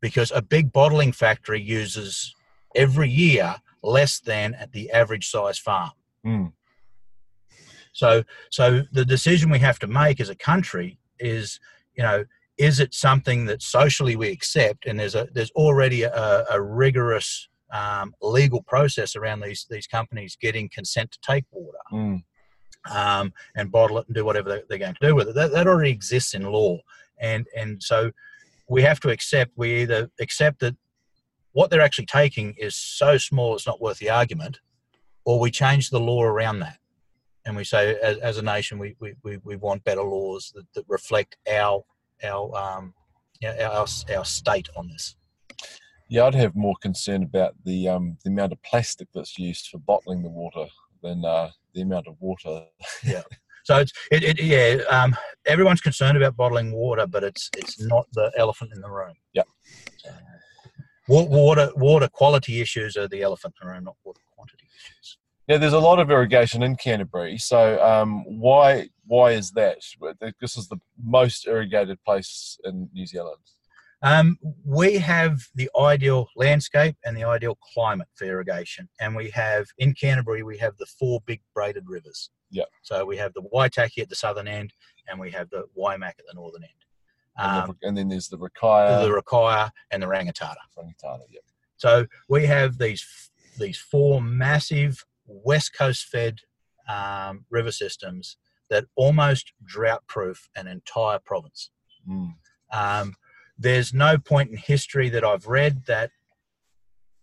because 0.00 0.30
a 0.30 0.40
big 0.40 0.72
bottling 0.72 1.10
factory 1.10 1.60
uses 1.60 2.32
every 2.76 3.10
year 3.10 3.56
less 3.82 4.20
than 4.20 4.54
at 4.54 4.70
the 4.70 4.92
average 4.92 5.28
size 5.28 5.58
farm. 5.58 5.90
Mm. 6.24 6.52
So, 7.98 8.22
so 8.50 8.82
the 8.92 9.04
decision 9.04 9.50
we 9.50 9.58
have 9.58 9.80
to 9.80 9.88
make 9.88 10.20
as 10.20 10.28
a 10.28 10.36
country 10.36 11.00
is, 11.18 11.58
you 11.96 12.04
know, 12.04 12.24
is 12.56 12.78
it 12.78 12.94
something 12.94 13.46
that 13.46 13.60
socially 13.60 14.14
we 14.14 14.28
accept? 14.30 14.86
And 14.86 15.00
there's 15.00 15.16
a 15.16 15.26
there's 15.34 15.50
already 15.52 16.02
a, 16.04 16.44
a 16.48 16.62
rigorous 16.62 17.48
um, 17.72 18.14
legal 18.22 18.62
process 18.62 19.16
around 19.16 19.40
these 19.40 19.66
these 19.68 19.88
companies 19.88 20.36
getting 20.40 20.68
consent 20.78 21.10
to 21.12 21.18
take 21.32 21.44
water 21.50 21.78
Mm. 21.92 22.22
um, 23.00 23.32
and 23.56 23.72
bottle 23.72 23.98
it 23.98 24.06
and 24.06 24.14
do 24.14 24.24
whatever 24.24 24.48
they- 24.50 24.62
they're 24.68 24.84
going 24.86 24.94
to 25.00 25.06
do 25.08 25.14
with 25.16 25.28
it. 25.30 25.34
That, 25.34 25.50
that 25.52 25.66
already 25.66 25.90
exists 25.90 26.34
in 26.34 26.44
law. 26.44 26.78
and 27.20 27.42
and 27.60 27.82
so 27.90 27.98
we 28.74 28.80
have 28.88 29.00
to 29.00 29.08
accept 29.16 29.50
we 29.56 29.68
either 29.82 30.00
accept 30.20 30.60
that 30.60 30.76
what 31.56 31.68
they're 31.68 31.86
actually 31.88 32.06
taking 32.22 32.54
is 32.66 32.76
so 32.76 33.10
small 33.18 33.48
it's 33.56 33.66
not 33.70 33.80
worth 33.84 33.98
the 33.98 34.10
argument, 34.20 34.54
or 35.24 35.34
we 35.40 35.50
change 35.50 35.84
the 35.90 36.04
law 36.10 36.22
around 36.22 36.60
that, 36.60 36.78
and 37.48 37.56
we 37.56 37.64
say 37.64 37.96
as, 38.02 38.18
as 38.18 38.36
a 38.36 38.42
nation 38.42 38.78
we, 38.78 38.94
we, 39.00 39.38
we, 39.42 39.56
want 39.56 39.82
better 39.82 40.02
laws 40.02 40.52
that, 40.54 40.66
that 40.74 40.84
reflect 40.86 41.38
our 41.50 41.82
our 42.22 42.54
um, 42.54 42.92
our, 43.42 43.86
our 44.14 44.24
state 44.24 44.68
on 44.76 44.88
this. 44.88 45.16
Yeah, 46.10 46.24
I'd 46.24 46.34
have 46.34 46.54
more 46.54 46.74
concern 46.82 47.22
about 47.22 47.54
the 47.64 47.88
um, 47.88 48.18
the 48.22 48.30
amount 48.30 48.52
of 48.52 48.62
plastic 48.62 49.08
that's 49.14 49.38
used 49.38 49.68
for 49.68 49.78
bottling 49.78 50.22
the 50.22 50.28
water 50.28 50.66
than 51.02 51.24
uh, 51.24 51.50
the 51.74 51.80
amount 51.80 52.06
of 52.06 52.16
water. 52.20 52.66
yeah. 53.02 53.22
So 53.64 53.76
it's 53.76 53.92
it, 54.10 54.22
it 54.24 54.42
yeah. 54.42 54.82
Um, 54.88 55.14
everyone's 55.44 55.82
concerned 55.82 56.16
about 56.16 56.38
bottling 56.38 56.72
water, 56.72 57.06
but 57.06 57.22
it's 57.22 57.50
it's 57.54 57.78
not 57.78 58.06
the 58.14 58.32
elephant 58.38 58.70
in 58.74 58.80
the 58.80 58.88
room. 58.88 59.12
Yeah. 59.34 59.42
So, 59.98 60.10
water 61.06 61.70
water 61.76 62.08
quality 62.08 62.62
issues 62.62 62.96
are 62.96 63.08
the 63.08 63.20
elephant 63.20 63.56
in 63.60 63.68
the 63.68 63.74
room, 63.74 63.84
not 63.84 63.96
water 64.04 64.22
quantity 64.34 64.64
issues. 64.74 65.18
Yeah, 65.48 65.56
there's 65.56 65.72
a 65.72 65.78
lot 65.78 65.98
of 65.98 66.10
irrigation 66.10 66.62
in 66.62 66.76
Canterbury. 66.76 67.38
So 67.38 67.82
um, 67.82 68.24
why 68.26 68.90
why 69.06 69.32
is 69.32 69.50
that? 69.52 69.78
This 70.40 70.58
is 70.58 70.68
the 70.68 70.76
most 71.02 71.46
irrigated 71.46 71.98
place 72.04 72.58
in 72.64 72.90
New 72.92 73.06
Zealand. 73.06 73.40
Um, 74.02 74.38
we 74.64 74.98
have 74.98 75.40
the 75.54 75.70
ideal 75.80 76.28
landscape 76.36 76.96
and 77.04 77.16
the 77.16 77.24
ideal 77.24 77.58
climate 77.72 78.08
for 78.14 78.26
irrigation, 78.26 78.90
and 79.00 79.16
we 79.16 79.30
have 79.30 79.66
in 79.78 79.94
Canterbury 79.94 80.42
we 80.42 80.58
have 80.58 80.76
the 80.76 80.86
four 80.86 81.20
big 81.24 81.40
braided 81.54 81.84
rivers. 81.88 82.30
Yeah. 82.50 82.64
So 82.82 83.04
we 83.06 83.16
have 83.16 83.32
the 83.32 83.42
Waitaki 83.42 84.02
at 84.02 84.10
the 84.10 84.14
southern 84.14 84.48
end, 84.48 84.74
and 85.08 85.18
we 85.18 85.30
have 85.30 85.48
the 85.48 85.64
Waimak 85.76 86.10
at 86.10 86.26
the 86.28 86.34
northern 86.34 86.62
end. 86.62 86.72
Um, 87.38 87.62
and, 87.62 87.68
the, 87.68 87.88
and, 87.88 87.96
then 87.96 88.08
there's 88.08 88.28
the 88.28 88.38
Rakaia, 88.38 89.02
the 89.02 89.22
Rakaia, 89.22 89.70
and 89.90 90.02
the 90.02 90.06
Rangitata. 90.06 90.56
Rangitata, 90.78 91.22
yeah. 91.30 91.40
So 91.76 92.06
we 92.28 92.44
have 92.44 92.76
these 92.76 93.30
these 93.58 93.78
four 93.78 94.20
massive 94.22 95.04
west 95.28 95.76
coast 95.76 96.06
fed 96.06 96.38
um, 96.88 97.44
river 97.50 97.72
systems 97.72 98.36
that 98.70 98.84
almost 98.96 99.52
drought 99.64 100.02
proof 100.06 100.48
an 100.56 100.66
entire 100.66 101.18
province. 101.18 101.70
Mm. 102.08 102.34
Um, 102.72 103.14
there's 103.58 103.92
no 103.92 104.18
point 104.18 104.50
in 104.50 104.56
history 104.56 105.08
that 105.10 105.24
I've 105.24 105.46
read 105.46 105.86
that 105.86 106.10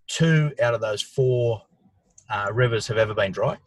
two 0.08 0.52
out 0.62 0.74
of 0.74 0.82
those 0.82 1.02
four 1.02 1.64
uh, 2.30 2.48
rivers 2.52 2.88
have 2.88 2.98
ever 2.98 3.14
been 3.14 3.32
dry. 3.32 3.58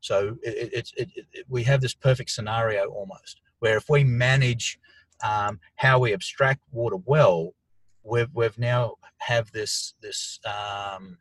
So 0.00 0.36
it, 0.42 0.90
it, 0.96 1.10
it, 1.32 1.46
we 1.48 1.62
have 1.64 1.80
this 1.80 1.94
perfect 1.94 2.30
scenario 2.30 2.86
almost, 2.86 3.40
where 3.60 3.76
if 3.76 3.88
we 3.88 4.02
manage 4.02 4.78
um, 5.24 5.60
how 5.76 6.00
we 6.00 6.12
abstract 6.12 6.62
water 6.72 6.96
well, 7.04 7.54
we've, 8.02 8.28
we've 8.34 8.58
now 8.58 8.94
have 9.18 9.52
this 9.52 9.94
this 10.02 10.40
um, 10.44 11.18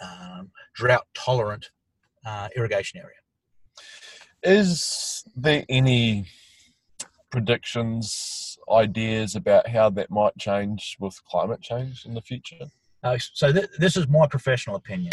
um, 0.00 0.50
drought 0.74 1.06
tolerant 1.14 1.70
uh, 2.24 2.48
irrigation 2.56 3.00
area. 3.00 3.16
Is 4.42 5.24
there 5.34 5.64
any 5.68 6.26
predictions 7.30 8.58
ideas 8.70 9.34
about 9.34 9.68
how 9.68 9.90
that 9.90 10.10
might 10.10 10.36
change 10.38 10.96
with 11.00 11.18
climate 11.24 11.60
change 11.60 12.04
in 12.06 12.14
the 12.14 12.20
future? 12.20 12.66
Uh, 13.02 13.18
so 13.18 13.52
th- 13.52 13.68
this 13.78 13.96
is 13.96 14.08
my 14.08 14.26
professional 14.26 14.76
opinion. 14.76 15.12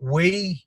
We 0.00 0.64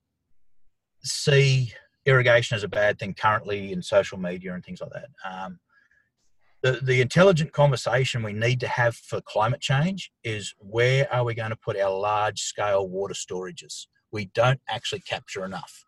see 1.04 1.73
irrigation 2.06 2.56
as 2.56 2.63
a 2.63 2.67
bad 2.67 2.99
thing 2.99 3.13
currently 3.13 3.71
in 3.71 3.82
social 3.82 4.17
media 4.17 4.54
and 4.54 4.63
things 4.63 4.82
like 4.82 4.91
that. 4.91 5.10
Um, 5.26 5.60
the, 6.63 6.80
the 6.82 7.02
intelligent 7.02 7.52
conversation 7.52 8.23
we 8.23 8.32
need 8.32 8.62
to 8.62 8.67
have 8.67 8.95
for 8.95 9.19
climate 9.21 9.60
change 9.60 10.10
is 10.23 10.56
where 10.60 11.13
are 11.13 11.26
we 11.26 11.36
going 11.36 11.49
to 11.49 11.58
put 11.58 11.78
our 11.78 11.91
large 11.91 12.39
scale 12.39 12.88
water 12.88 13.13
storages? 13.13 13.88
We 14.13 14.26
don't 14.34 14.62
actually 14.69 15.02
capture 15.02 15.43
enough. 15.43 15.84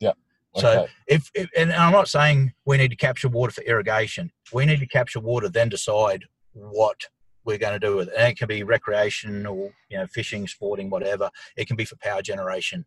Yeah. 0.00 0.12
So 0.56 0.88
if, 1.06 1.30
if, 1.34 1.48
and 1.56 1.72
I'm 1.72 1.92
not 1.92 2.08
saying 2.08 2.52
we 2.66 2.76
need 2.76 2.90
to 2.90 2.96
capture 2.96 3.28
water 3.28 3.52
for 3.52 3.62
irrigation. 3.62 4.32
We 4.52 4.66
need 4.66 4.80
to 4.80 4.86
capture 4.86 5.20
water, 5.20 5.48
then 5.48 5.68
decide 5.68 6.24
what 6.52 7.00
we're 7.44 7.58
going 7.58 7.78
to 7.78 7.86
do 7.86 7.96
with 7.96 8.08
it. 8.08 8.14
And 8.16 8.28
it 8.28 8.38
can 8.38 8.48
be 8.48 8.62
recreational, 8.62 9.72
you 9.88 9.98
know, 9.98 10.06
fishing, 10.06 10.46
sporting, 10.46 10.90
whatever. 10.90 11.30
It 11.56 11.66
can 11.66 11.76
be 11.76 11.84
for 11.84 11.96
power 11.96 12.22
generation. 12.22 12.84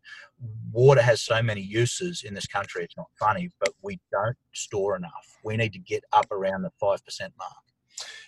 Water 0.72 1.02
has 1.02 1.22
so 1.22 1.42
many 1.42 1.60
uses 1.60 2.22
in 2.22 2.34
this 2.34 2.46
country. 2.46 2.84
It's 2.84 2.96
not 2.96 3.08
funny, 3.18 3.50
but 3.60 3.74
we 3.82 4.00
don't 4.10 4.36
store 4.54 4.96
enough. 4.96 5.38
We 5.44 5.56
need 5.56 5.72
to 5.74 5.78
get 5.78 6.04
up 6.12 6.30
around 6.30 6.62
the 6.62 6.70
five 6.80 7.04
percent 7.04 7.32
mark. 7.38 7.52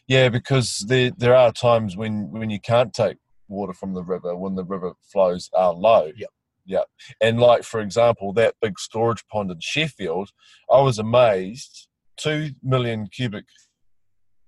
Yeah, 0.07 0.29
because 0.29 0.85
there 0.89 1.11
there 1.17 1.35
are 1.35 1.53
times 1.53 1.97
when 1.97 2.31
when 2.31 2.51
you 2.51 2.61
can't 2.61 2.93
take 2.93 3.19
water 3.49 3.73
from 3.73 3.95
the 3.95 4.05
river 4.05 4.37
when 4.37 4.55
the 4.55 4.65
river 4.65 4.93
flows 5.01 5.51
are 5.53 5.73
low. 5.73 6.11
Yep. 6.17 6.31
Yeah. 6.67 6.85
And 7.21 7.41
like, 7.41 7.65
for 7.65 7.81
example, 7.81 8.33
that 8.35 8.55
big 8.63 8.79
storage 8.79 9.27
pond 9.29 9.51
in 9.51 9.59
Sheffield, 9.61 10.31
I 10.71 10.81
was 10.81 10.99
amazed 10.99 11.89
2 12.19 12.51
million 12.63 13.09
cubic 13.09 13.47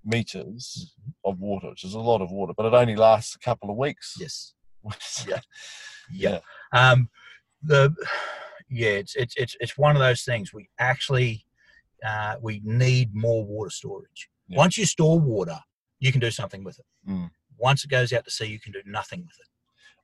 meters 0.05 0.95
mm-hmm. 1.01 1.31
of 1.31 1.41
water, 1.41 1.71
which 1.71 1.85
is 1.85 1.95
a 1.95 2.01
lot 2.01 2.21
of 2.21 2.31
water, 2.31 2.53
but 2.57 2.67
it 2.67 2.75
only 2.75 2.97
lasts 2.97 3.35
a 3.35 3.39
couple 3.39 3.71
of 3.71 3.77
weeks. 3.77 4.15
Yes. 4.19 4.55
yeah. 5.29 5.41
yeah. 6.11 6.39
Yeah. 6.73 6.91
Um, 6.91 7.09
the, 7.63 7.95
yeah, 8.69 8.91
it's, 8.91 9.15
it's, 9.17 9.35
it's, 9.37 9.57
it's 9.61 9.79
one 9.79 9.97
of 9.97 10.01
those 10.01 10.23
things 10.23 10.53
we 10.53 10.69
actually, 10.79 11.45
uh, 12.07 12.37
we 12.41 12.61
need 12.65 13.15
more 13.15 13.45
water 13.45 13.71
storage. 13.71 14.29
Yeah. 14.49 14.59
Once 14.59 14.77
you 14.77 14.87
store 14.87 15.21
water, 15.21 15.59
you 16.01 16.11
can 16.11 16.21
do 16.21 16.31
something 16.31 16.65
with 16.65 16.79
it. 16.79 17.11
Mm. 17.11 17.31
Once 17.59 17.85
it 17.85 17.91
goes 17.91 18.13
out 18.13 18.25
to 18.25 18.31
sea, 18.31 18.47
you 18.47 18.59
can 18.59 18.73
do 18.73 18.83
nothing 18.85 19.21
with 19.21 19.37
it. 19.41 19.49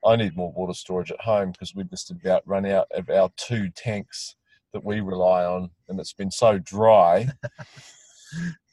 I 0.07 0.15
need 0.15 0.37
more 0.37 0.53
water 0.53 0.75
storage 0.75 1.11
at 1.11 1.21
home 1.21 1.51
because 1.51 1.75
we've 1.75 1.91
just 1.91 2.11
about 2.11 2.47
run 2.47 2.65
out 2.67 2.87
of 2.93 3.11
our 3.11 3.31
two 3.37 3.71
tanks 3.71 4.37
that 4.73 4.85
we 4.85 5.01
rely 5.01 5.45
on, 5.45 5.71
and 5.89 5.99
it's 5.99 6.13
been 6.13 6.31
so 6.31 6.59
dry. 6.59 7.29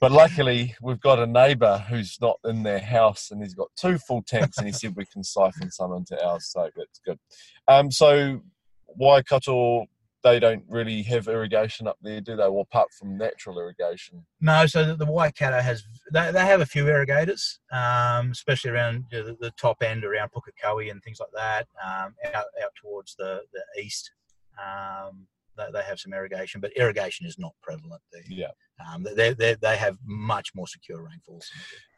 but 0.01 0.11
luckily, 0.11 0.75
we've 0.81 0.99
got 0.99 1.19
a 1.19 1.27
neighbour 1.27 1.85
who's 1.89 2.17
not 2.21 2.39
in 2.45 2.63
their 2.63 2.79
house, 2.79 3.31
and 3.31 3.41
he's 3.41 3.53
got 3.55 3.67
two 3.75 3.97
full 3.97 4.23
tanks, 4.23 4.57
and 4.57 4.67
he 4.67 4.73
said 4.73 4.95
we 4.95 5.05
can 5.05 5.23
siphon 5.23 5.71
some 5.71 5.93
into 5.93 6.21
ours, 6.25 6.47
so 6.51 6.69
that's 6.75 6.99
good. 7.05 7.19
Um, 7.67 7.91
so 7.91 8.41
Waikato 8.87 9.85
they 10.25 10.39
don't 10.39 10.63
really 10.67 11.03
have 11.03 11.27
irrigation 11.27 11.85
up 11.87 11.97
there, 12.01 12.19
do 12.19 12.35
they? 12.35 12.49
Well, 12.49 12.61
apart 12.61 12.87
from 12.97 13.15
natural 13.15 13.59
irrigation. 13.59 14.25
No, 14.41 14.65
so 14.65 14.83
the, 14.83 14.95
the 14.95 15.05
Waikato 15.05 15.61
has 15.61 15.83
they, 16.11 16.31
they 16.31 16.39
have 16.39 16.61
a 16.61 16.65
few 16.65 16.87
irrigators, 16.87 17.59
um, 17.71 18.31
especially 18.31 18.71
around 18.71 19.05
you 19.11 19.19
know, 19.19 19.25
the, 19.27 19.37
the, 19.39 19.51
top 19.51 19.83
end 19.83 20.03
around 20.03 20.31
Pukekohe 20.31 20.89
and 20.89 21.01
things 21.03 21.19
like 21.19 21.29
that. 21.35 21.67
Um, 21.79 22.15
out 22.33 22.45
out 22.63 22.71
towards 22.81 23.15
the 23.15 23.41
the 23.53 23.81
east, 23.81 24.09
um, 24.57 25.27
they, 25.57 25.67
they 25.73 25.83
have 25.83 25.99
some 25.99 26.13
irrigation, 26.13 26.61
but 26.61 26.71
irrigation 26.75 27.25
is 27.25 27.37
not 27.37 27.53
prevalent 27.61 28.01
there. 28.11 28.21
Yeah. 28.27 28.47
Um, 28.91 29.05
they, 29.15 29.33
they, 29.33 29.55
they 29.55 29.77
have 29.77 29.97
much 30.05 30.53
more 30.53 30.67
secure 30.67 31.01
rainfalls. 31.01 31.49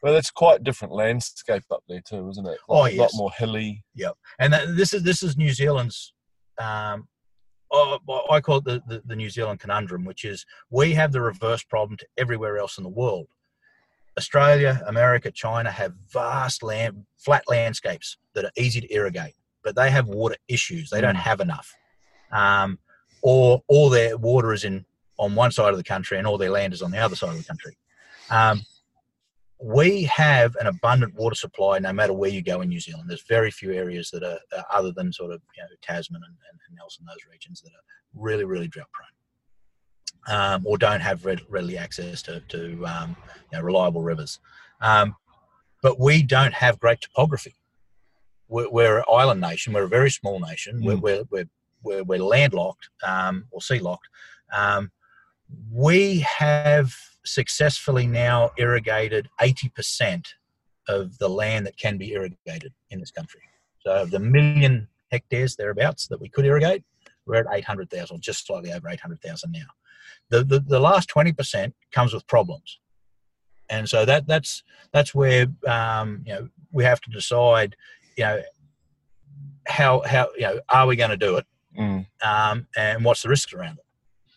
Well, 0.02 0.14
it's 0.14 0.30
quite 0.30 0.62
different 0.62 0.94
landscape 0.94 1.64
up 1.70 1.82
there 1.88 2.02
too, 2.06 2.28
isn't 2.30 2.46
it? 2.46 2.50
Like, 2.50 2.58
oh, 2.68 2.86
yes. 2.86 2.98
A 2.98 3.02
lot 3.02 3.10
more 3.14 3.30
hilly. 3.36 3.84
Yep. 3.94 4.14
And 4.38 4.52
that, 4.52 4.76
this 4.76 4.94
is 4.94 5.02
this 5.02 5.22
is 5.22 5.36
New 5.36 5.52
Zealand's 5.52 6.12
um, 6.60 7.08
oh, 7.70 7.98
I 8.30 8.40
call 8.40 8.58
it 8.58 8.64
the, 8.64 8.82
the, 8.86 9.02
the, 9.04 9.16
New 9.16 9.30
Zealand 9.30 9.60
conundrum, 9.60 10.04
which 10.04 10.24
is 10.24 10.44
we 10.70 10.92
have 10.94 11.12
the 11.12 11.20
reverse 11.20 11.62
problem 11.62 11.96
to 11.98 12.06
everywhere 12.16 12.58
else 12.58 12.78
in 12.78 12.84
the 12.84 12.90
world. 12.90 13.28
Australia, 14.16 14.82
America, 14.86 15.30
China 15.30 15.70
have 15.70 15.92
vast 16.12 16.62
land, 16.62 17.04
flat 17.16 17.44
landscapes 17.48 18.16
that 18.34 18.44
are 18.44 18.50
easy 18.56 18.80
to 18.80 18.92
irrigate, 18.92 19.34
but 19.62 19.76
they 19.76 19.90
have 19.90 20.08
water 20.08 20.36
issues. 20.48 20.90
They 20.90 21.00
don't 21.00 21.14
mm. 21.14 21.20
have 21.20 21.40
enough, 21.40 21.72
um, 22.32 22.78
or 23.22 23.62
all 23.68 23.90
their 23.90 24.16
water 24.16 24.52
is 24.52 24.64
in 24.64 24.84
on 25.18 25.34
one 25.34 25.50
side 25.50 25.70
of 25.70 25.76
the 25.76 25.84
country 25.84 26.18
and 26.18 26.26
all 26.26 26.38
their 26.38 26.50
land 26.50 26.72
is 26.72 26.82
on 26.82 26.90
the 26.90 26.98
other 26.98 27.16
side 27.16 27.30
of 27.30 27.38
the 27.38 27.44
country. 27.44 27.76
Um, 28.30 28.62
we 29.60 30.04
have 30.04 30.54
an 30.60 30.68
abundant 30.68 31.14
water 31.14 31.34
supply 31.34 31.80
no 31.80 31.92
matter 31.92 32.12
where 32.12 32.30
you 32.30 32.42
go 32.42 32.60
in 32.60 32.68
New 32.68 32.78
Zealand. 32.78 33.10
There's 33.10 33.24
very 33.28 33.50
few 33.50 33.72
areas 33.72 34.10
that 34.10 34.22
are, 34.22 34.38
uh, 34.56 34.62
other 34.72 34.92
than 34.92 35.12
sort 35.12 35.32
of 35.32 35.42
you 35.56 35.62
know, 35.62 35.68
Tasman 35.82 36.22
and, 36.24 36.34
and, 36.50 36.60
and, 36.68 36.76
Nelson, 36.76 37.04
those 37.06 37.28
regions 37.28 37.60
that 37.62 37.70
are 37.70 37.82
really, 38.14 38.44
really 38.44 38.68
drought 38.68 38.86
prone 38.92 39.08
um, 40.28 40.64
or 40.66 40.78
don't 40.78 41.00
have 41.00 41.24
readily 41.24 41.76
access 41.76 42.22
to, 42.22 42.40
to 42.48 42.86
um, 42.86 43.16
you 43.50 43.58
know, 43.58 43.64
reliable 43.64 44.02
rivers. 44.02 44.38
Um, 44.80 45.16
but 45.82 45.98
we 45.98 46.22
don't 46.22 46.54
have 46.54 46.78
great 46.78 47.00
topography. 47.00 47.54
We're, 48.48 48.70
we're, 48.70 48.98
an 48.98 49.04
island 49.10 49.40
nation. 49.40 49.72
We're 49.72 49.84
a 49.84 49.88
very 49.88 50.10
small 50.10 50.40
nation. 50.40 50.80
Mm. 50.80 50.84
We're, 50.84 50.96
we're, 50.96 51.22
we're, 51.30 51.48
we're, 51.82 52.02
landlocked 52.18 52.88
um, 53.06 53.46
or 53.50 53.60
sea 53.60 53.78
locked. 53.78 54.08
Um, 54.52 54.90
we 55.70 56.20
have 56.20 56.92
successfully 57.24 58.06
now 58.06 58.50
irrigated 58.58 59.28
80% 59.40 60.24
of 60.88 61.18
the 61.18 61.28
land 61.28 61.66
that 61.66 61.76
can 61.76 61.98
be 61.98 62.12
irrigated 62.12 62.72
in 62.90 63.00
this 63.00 63.10
country. 63.10 63.40
So 63.80 63.92
of 63.92 64.10
the 64.10 64.18
million 64.18 64.88
hectares 65.10 65.56
thereabouts 65.56 66.08
that 66.08 66.20
we 66.20 66.28
could 66.28 66.44
irrigate, 66.44 66.82
we're 67.26 67.36
at 67.36 67.46
800,000, 67.52 68.20
just 68.22 68.46
slightly 68.46 68.72
over 68.72 68.88
800,000 68.88 69.52
now. 69.52 69.60
The, 70.30 70.44
the, 70.44 70.60
the 70.60 70.80
last 70.80 71.10
20% 71.10 71.72
comes 71.92 72.12
with 72.12 72.26
problems. 72.26 72.80
and 73.70 73.88
so 73.88 74.04
that 74.04 74.26
that's 74.26 74.62
that's 74.92 75.14
where 75.14 75.46
um, 75.66 76.22
you 76.26 76.32
know 76.32 76.48
we 76.72 76.84
have 76.84 77.00
to 77.02 77.10
decide, 77.10 77.76
you 78.16 78.24
know, 78.24 78.42
how 79.66 80.02
how 80.06 80.28
you 80.36 80.42
know 80.42 80.60
are 80.70 80.86
we 80.86 80.96
going 80.96 81.10
to 81.10 81.16
do 81.16 81.36
it, 81.36 81.46
Mm. 81.76 82.06
um, 82.22 82.66
and 82.76 83.04
what's 83.04 83.22
the 83.22 83.28
risks 83.28 83.52
around 83.52 83.78
it. 83.78 83.84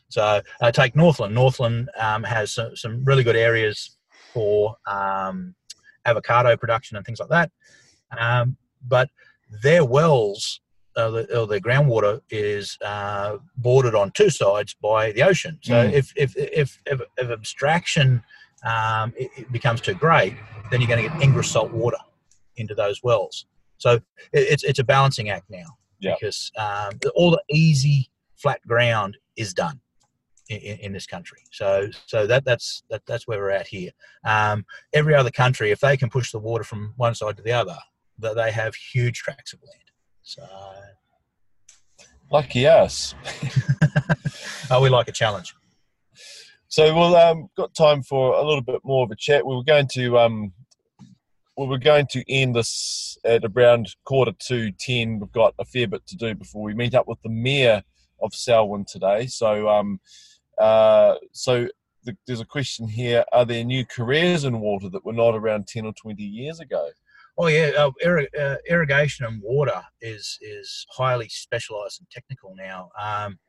So 0.10 0.41
uh, 0.62 0.72
take 0.72 0.96
Northland. 0.96 1.34
Northland 1.34 1.89
um, 1.98 2.24
has 2.24 2.52
some, 2.54 2.76
some 2.76 3.04
really 3.06 3.24
good 3.24 3.36
areas 3.38 3.98
for 4.34 4.76
um, 4.86 5.56
avocado 6.06 6.58
production 6.58 6.98
and 6.98 7.06
things 7.06 7.20
like 7.20 7.30
that, 7.30 7.52
um, 8.17 8.58
but 8.88 9.10
their 9.63 9.86
wells. 9.86 10.60
Uh, 10.98 11.10
the, 11.10 11.39
or 11.39 11.48
their 11.48 11.62
groundwater 11.62 12.20
is 12.30 12.78
uh, 12.84 13.38
bordered 13.56 13.96
on 13.96 14.12
two 14.12 14.30
sides 14.30 14.76
by 14.82 15.13
the 15.13 15.24
ocean. 15.24 15.58
So 15.63 15.74
Mm. 15.74 15.94
if, 15.94 16.12
if, 16.17 16.36
if, 16.36 16.82
if, 16.86 17.02
if 17.17 17.30
abstraction 17.30 18.22
um, 18.65 19.13
it, 19.17 19.32
it 19.38 19.52
becomes 19.54 19.80
too 19.80 19.94
great, 19.94 20.36
then 20.70 20.82
you're 20.82 20.89
going 20.89 21.02
to 21.02 21.08
get 21.10 21.22
ingress 21.24 21.50
salt 21.50 21.72
water 21.72 21.98
into 22.58 22.76
those 22.76 23.02
wells. 23.04 23.46
So 23.78 23.91
it, 23.94 24.04
it's 24.34 24.63
it's 24.65 24.80
a 24.80 24.84
balancing 24.84 25.30
act 25.30 25.50
now 25.50 25.78
Yeah. 26.01 26.15
because 26.19 26.51
um, 26.57 26.99
all 27.15 27.31
the 27.31 27.43
easy 27.49 28.09
flat 28.35 28.59
ground 28.67 29.17
is 29.37 29.53
done 29.53 29.79
in, 30.49 30.57
in, 30.57 30.77
in 30.79 30.93
this 30.93 31.05
country. 31.05 31.43
So 31.51 31.89
so 32.07 32.27
that 32.27 32.43
that's 32.43 32.83
that, 32.89 33.03
that's 33.05 33.27
where 33.27 33.39
we're 33.39 33.51
at 33.51 33.67
here. 33.67 33.91
Um, 34.25 34.65
every 34.93 35.15
other 35.15 35.31
country, 35.31 35.71
if 35.71 35.79
they 35.79 35.95
can 35.95 36.09
push 36.09 36.31
the 36.31 36.39
water 36.39 36.63
from 36.63 36.93
one 36.97 37.15
side 37.15 37.37
to 37.37 37.43
the 37.43 37.53
other, 37.53 37.77
that 38.19 38.35
they 38.35 38.51
have 38.51 38.75
huge 38.75 39.19
tracts 39.19 39.53
of 39.53 39.59
land. 39.61 39.91
So 40.23 40.43
Lucky 42.31 42.65
us. 42.65 43.13
oh, 44.71 44.81
we 44.81 44.87
like 44.87 45.09
a 45.09 45.11
challenge. 45.11 45.53
So 46.69 46.95
we'll 46.95 47.15
um, 47.17 47.49
got 47.57 47.75
time 47.75 48.01
for 48.03 48.33
a 48.35 48.41
little 48.41 48.61
bit 48.61 48.79
more 48.85 49.03
of 49.03 49.11
a 49.11 49.17
chat. 49.17 49.45
We 49.45 49.53
were 49.53 49.65
going 49.65 49.89
to 49.95 50.17
um, 50.17 50.53
we 51.62 51.67
were 51.67 51.78
going 51.78 52.08
to 52.12 52.24
end 52.32 52.56
this 52.56 53.17
at 53.24 53.43
around 53.45 53.95
quarter 54.06 54.34
to 54.47 54.71
ten. 54.80 55.19
We've 55.19 55.32
got 55.32 55.54
a 55.60 55.65
fair 55.65 55.88
bit 55.88 56.06
to 56.08 56.15
do 56.15 56.36
before 56.36 56.63
we 56.63 56.74
meet 56.74 56.95
up 56.95 57.08
with 57.08 57.21
the 57.24 57.30
mayor 57.30 57.84
of 58.21 58.34
Selwyn 58.34 58.86
today. 58.86 59.28
So 59.28 59.69
um, 59.69 60.00
uh, 60.58 61.15
so 61.32 61.67
the, 62.04 62.15
there's 62.28 62.41
a 62.41 62.45
question 62.45 62.88
here: 62.88 63.24
Are 63.32 63.45
there 63.45 63.63
new 63.63 63.86
careers 63.86 64.43
in 64.43 64.60
water 64.60 64.89
that 64.89 65.06
were 65.06 65.13
not 65.13 65.36
around 65.36 65.67
ten 65.67 65.86
or 65.86 65.93
twenty 65.93 66.24
years 66.24 66.60
ago? 66.60 66.89
Oh 67.38 67.47
yeah, 67.47 67.71
uh, 67.78 67.91
uh, 68.39 68.56
irrigation 68.69 69.26
and 69.26 69.41
water 69.41 69.82
is 70.02 70.38
is 70.41 70.86
highly 70.89 71.30
specialised 71.30 72.00
and 72.00 72.10
technical 72.10 72.54
now. 72.58 72.89
Um, 73.02 73.39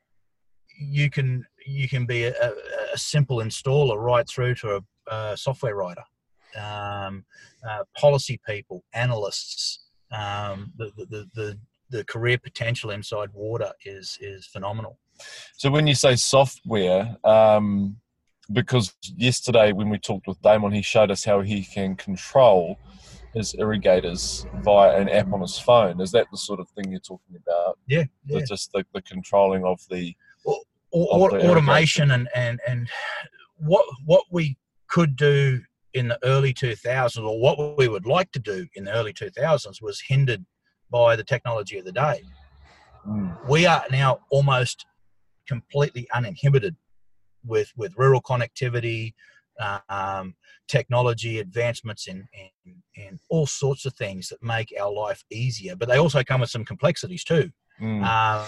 you 0.79 1.11
can 1.11 1.45
you 1.67 1.89
can 1.89 2.07
be 2.07 2.25
a, 2.25 2.33
a, 2.43 2.53
a 2.95 2.99
simple 2.99 3.39
installer 3.39 3.97
right 3.99 4.29
through 4.29 4.55
to 4.57 4.77
a, 4.77 5.15
a 5.15 5.37
software 5.37 5.77
writer, 5.77 6.05
um, 6.57 7.25
uh, 7.69 7.85
policy 7.97 8.41
people, 8.47 8.85
analysts. 8.93 9.81
Um, 10.11 10.73
the, 10.77 10.91
the, 10.97 11.29
the 11.35 11.59
the 11.91 12.05
career 12.05 12.39
potential 12.39 12.91
inside 12.91 13.31
water 13.33 13.71
is 13.85 14.19
is 14.21 14.47
phenomenal. 14.47 14.99
So 15.57 15.71
when 15.71 15.87
you 15.87 15.95
say 15.95 16.17
software, 16.17 17.17
um, 17.25 17.97
because 18.53 18.95
yesterday 19.17 19.73
when 19.73 19.89
we 19.91 19.99
talked 19.99 20.27
with 20.27 20.41
Damon, 20.43 20.73
he 20.73 20.83
showed 20.83 21.11
us 21.11 21.25
how 21.25 21.43
he 21.43 21.65
can 21.65 21.95
control 21.95 22.79
his 23.35 23.55
irrigators 23.59 24.47
via 24.63 24.97
an 25.01 25.09
app 25.09 25.33
on 25.33 25.41
his 25.41 25.59
phone. 25.59 26.01
Is 26.01 26.11
that 26.13 26.27
the 26.31 26.37
sort 26.37 26.61
of 26.61 26.69
thing 26.71 26.91
you're 26.91 27.01
talking 27.01 27.37
about? 27.37 27.79
Yeah, 27.87 28.05
The- 28.27 28.43
Just 28.43 28.73
the, 28.73 28.85
the 28.93 29.03
controlling 29.03 29.65
of 29.65 29.81
the 29.91 30.15
Au- 30.47 30.65
of 30.95 31.31
the 31.31 31.49
automation 31.51 32.11
and, 32.11 32.29
and 32.35 32.61
and 32.69 32.89
what 33.57 33.85
what 34.05 34.25
we 34.31 34.59
could 34.89 35.17
do 35.17 35.63
in 35.95 36.09
the 36.09 36.19
early 36.25 36.55
2000s 36.55 37.23
or 37.23 37.41
what 37.41 37.77
we 37.77 37.89
would 37.89 38.07
like 38.07 38.31
to 38.33 38.39
do 38.39 38.67
in 38.75 38.85
the 38.85 38.93
early 38.93 39.13
2000s 39.13 39.83
was 39.83 40.01
hindered 40.01 40.45
by 40.91 41.17
the 41.17 41.25
technology 41.25 41.79
of 41.79 41.85
the 41.85 41.93
day. 41.93 42.23
Mm, 43.07 43.49
we 43.49 43.67
are 43.67 43.85
now 43.91 44.21
almost 44.31 44.87
completely 45.49 46.09
uninhibited 46.15 46.77
with 47.45 47.73
with 47.77 47.93
rural 47.97 48.23
connectivity 48.23 49.13
um, 49.89 50.35
technology 50.69 51.41
advancements 51.41 52.07
in, 52.07 52.27
in 52.65 52.83
in 52.95 53.19
all 53.29 53.47
sorts 53.47 53.85
of 53.85 53.95
things 53.95 54.29
that 54.29 54.43
make 54.43 54.73
our 54.81 54.91
life 54.91 55.25
easier 55.31 55.75
but 55.75 55.89
they 55.89 55.99
also 55.99 56.23
come 56.23 56.41
with 56.41 56.51
some 56.51 56.65
complexities 56.65 57.25
too. 57.25 57.51
Mm, 57.81 58.05
um, 58.05 58.47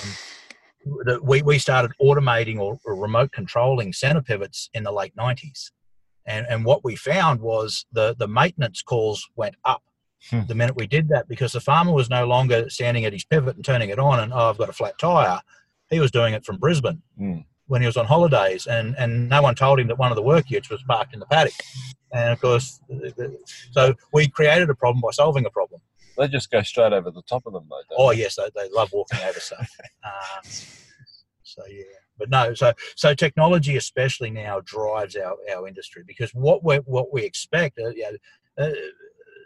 we, 1.22 1.42
we 1.42 1.58
started 1.58 1.92
automating 2.00 2.58
or, 2.58 2.78
or 2.84 2.94
remote 2.94 3.32
controlling 3.32 3.92
center 3.92 4.22
pivots 4.22 4.68
in 4.74 4.82
the 4.82 4.92
late 4.92 5.14
90s. 5.16 5.70
And, 6.26 6.46
and 6.48 6.64
what 6.64 6.84
we 6.84 6.96
found 6.96 7.40
was 7.40 7.86
the, 7.92 8.14
the 8.18 8.28
maintenance 8.28 8.82
calls 8.82 9.28
went 9.36 9.56
up 9.64 9.82
Hmm. 10.30 10.40
the 10.46 10.54
minute 10.54 10.74
we 10.74 10.86
did 10.86 11.08
that 11.10 11.28
because 11.28 11.52
the 11.52 11.60
farmer 11.60 11.92
was 11.92 12.08
no 12.08 12.26
longer 12.26 12.70
standing 12.70 13.04
at 13.04 13.12
his 13.12 13.24
pivot 13.24 13.56
and 13.56 13.64
turning 13.64 13.90
it 13.90 13.98
on 13.98 14.20
and, 14.20 14.32
oh, 14.32 14.48
I've 14.48 14.56
got 14.56 14.70
a 14.70 14.72
flat 14.72 14.98
tire. 14.98 15.40
He 15.90 16.00
was 16.00 16.10
doing 16.10 16.32
it 16.32 16.46
from 16.46 16.56
Brisbane 16.56 17.02
mm. 17.20 17.44
when 17.66 17.82
he 17.82 17.86
was 17.86 17.98
on 17.98 18.06
holidays, 18.06 18.66
and, 18.66 18.94
and 18.98 19.28
no 19.28 19.42
one 19.42 19.54
told 19.54 19.78
him 19.78 19.86
that 19.88 19.98
one 19.98 20.10
of 20.10 20.16
the 20.16 20.22
work 20.22 20.48
utes 20.48 20.70
was 20.70 20.82
parked 20.84 21.12
in 21.12 21.20
the 21.20 21.26
paddock. 21.26 21.52
And 22.10 22.32
of 22.32 22.40
course, 22.40 22.80
so 23.72 23.94
we 24.14 24.28
created 24.28 24.70
a 24.70 24.74
problem 24.74 25.02
by 25.02 25.10
solving 25.10 25.44
a 25.44 25.50
problem. 25.50 25.82
They 26.16 26.28
just 26.28 26.50
go 26.50 26.62
straight 26.62 26.94
over 26.94 27.10
the 27.10 27.22
top 27.22 27.44
of 27.44 27.52
them, 27.52 27.66
though. 27.68 27.82
don't 27.90 27.98
Oh 28.00 28.12
they? 28.12 28.20
yes, 28.20 28.36
they, 28.36 28.48
they 28.54 28.70
love 28.70 28.90
walking 28.94 29.18
over 29.28 29.40
stuff. 29.40 29.70
Um, 30.04 30.50
so 31.42 31.62
yeah, 31.68 31.82
but 32.18 32.30
no, 32.30 32.54
so 32.54 32.72
so 32.96 33.14
technology 33.14 33.76
especially 33.76 34.30
now 34.30 34.60
drives 34.64 35.16
our, 35.16 35.36
our 35.54 35.68
industry 35.68 36.02
because 36.06 36.30
what 36.32 36.64
we 36.64 36.76
what 36.76 37.12
we 37.12 37.22
expect, 37.22 37.78
uh, 37.78 38.62
uh, 38.62 38.70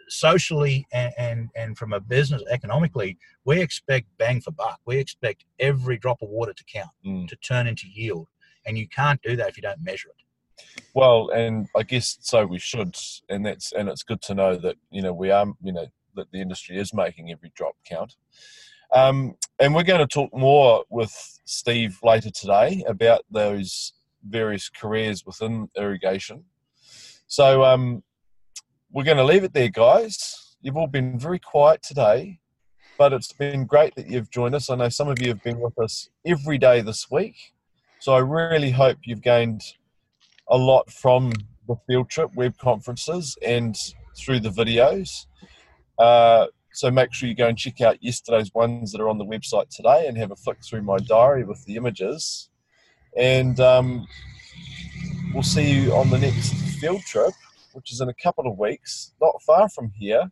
socially 0.09 0.85
and, 0.91 1.13
and 1.17 1.49
and 1.55 1.77
from 1.77 1.93
a 1.93 1.99
business 1.99 2.41
economically, 2.49 3.17
we 3.45 3.61
expect 3.61 4.07
bang 4.17 4.41
for 4.41 4.51
buck. 4.51 4.79
We 4.85 4.97
expect 4.97 5.45
every 5.59 5.97
drop 5.97 6.21
of 6.21 6.29
water 6.29 6.53
to 6.53 6.63
count 6.71 6.89
Mm. 7.05 7.27
to 7.27 7.35
turn 7.37 7.67
into 7.67 7.87
yield, 7.87 8.27
and 8.65 8.77
you 8.77 8.87
can't 8.87 9.21
do 9.21 9.35
that 9.35 9.49
if 9.49 9.57
you 9.57 9.63
don't 9.63 9.83
measure 9.83 10.09
it. 10.09 10.15
Well, 10.93 11.29
and 11.29 11.67
I 11.75 11.83
guess 11.83 12.17
so 12.21 12.45
we 12.45 12.59
should, 12.59 12.95
and 13.29 13.45
that's 13.45 13.71
and 13.71 13.89
it's 13.89 14.03
good 14.03 14.21
to 14.23 14.33
know 14.33 14.55
that 14.57 14.75
you 14.91 15.01
know 15.01 15.13
we 15.13 15.31
are 15.31 15.45
you 15.61 15.71
know 15.71 15.87
that 16.15 16.31
the 16.31 16.41
industry 16.41 16.77
is 16.77 16.93
making 16.93 17.31
every 17.31 17.51
drop 17.55 17.75
count. 17.85 18.15
Um, 18.93 19.35
and 19.59 19.75
we're 19.75 19.83
going 19.83 19.99
to 19.99 20.07
talk 20.07 20.33
more 20.33 20.83
with 20.89 21.39
Steve 21.45 21.99
later 22.03 22.31
today 22.31 22.83
about 22.87 23.21
those 23.29 23.93
various 24.27 24.69
careers 24.69 25.25
within 25.25 25.69
irrigation. 25.77 26.43
So 27.27 27.63
um, 27.63 28.03
we're 28.91 29.03
going 29.03 29.17
to 29.17 29.23
leave 29.23 29.43
it 29.43 29.53
there, 29.53 29.69
guys. 29.69 30.55
You've 30.61 30.77
all 30.77 30.87
been 30.87 31.19
very 31.19 31.39
quiet 31.39 31.83
today, 31.83 32.39
but 32.97 33.13
it's 33.13 33.31
been 33.31 33.65
great 33.65 33.95
that 33.95 34.07
you've 34.07 34.31
joined 34.31 34.55
us. 34.55 34.69
I 34.69 34.75
know 34.75 34.89
some 34.89 35.07
of 35.07 35.21
you 35.21 35.29
have 35.29 35.43
been 35.43 35.59
with 35.59 35.77
us 35.79 36.09
every 36.25 36.57
day 36.57 36.81
this 36.81 37.09
week, 37.11 37.35
so 37.99 38.13
I 38.13 38.19
really 38.19 38.71
hope 38.71 38.97
you've 39.03 39.21
gained 39.21 39.61
a 40.49 40.57
lot 40.57 40.91
from 40.91 41.31
the 41.67 41.75
field 41.87 42.09
trip 42.09 42.33
web 42.35 42.57
conferences 42.57 43.37
and 43.45 43.77
through 44.17 44.39
the 44.39 44.49
videos. 44.49 45.27
Uh, 45.97 46.47
so 46.73 46.91
make 46.91 47.13
sure 47.13 47.27
you 47.27 47.35
go 47.35 47.47
and 47.47 47.57
check 47.57 47.81
out 47.81 48.01
yesterday's 48.01 48.53
ones 48.53 48.91
that 48.91 49.01
are 49.01 49.09
on 49.09 49.17
the 49.17 49.25
website 49.25 49.69
today 49.69 50.05
and 50.07 50.17
have 50.17 50.31
a 50.31 50.35
flick 50.35 50.57
through 50.63 50.83
my 50.83 50.97
diary 50.97 51.43
with 51.43 51.63
the 51.65 51.75
images. 51.75 52.49
And 53.17 53.59
um, 53.59 54.07
we'll 55.33 55.43
see 55.43 55.71
you 55.71 55.93
on 55.93 56.09
the 56.09 56.19
next 56.19 56.53
field 56.79 57.01
trip, 57.01 57.33
which 57.73 57.91
is 57.91 58.01
in 58.01 58.09
a 58.09 58.13
couple 58.13 58.47
of 58.49 58.57
weeks, 58.57 59.13
not 59.21 59.41
far 59.41 59.67
from 59.69 59.91
here, 59.97 60.31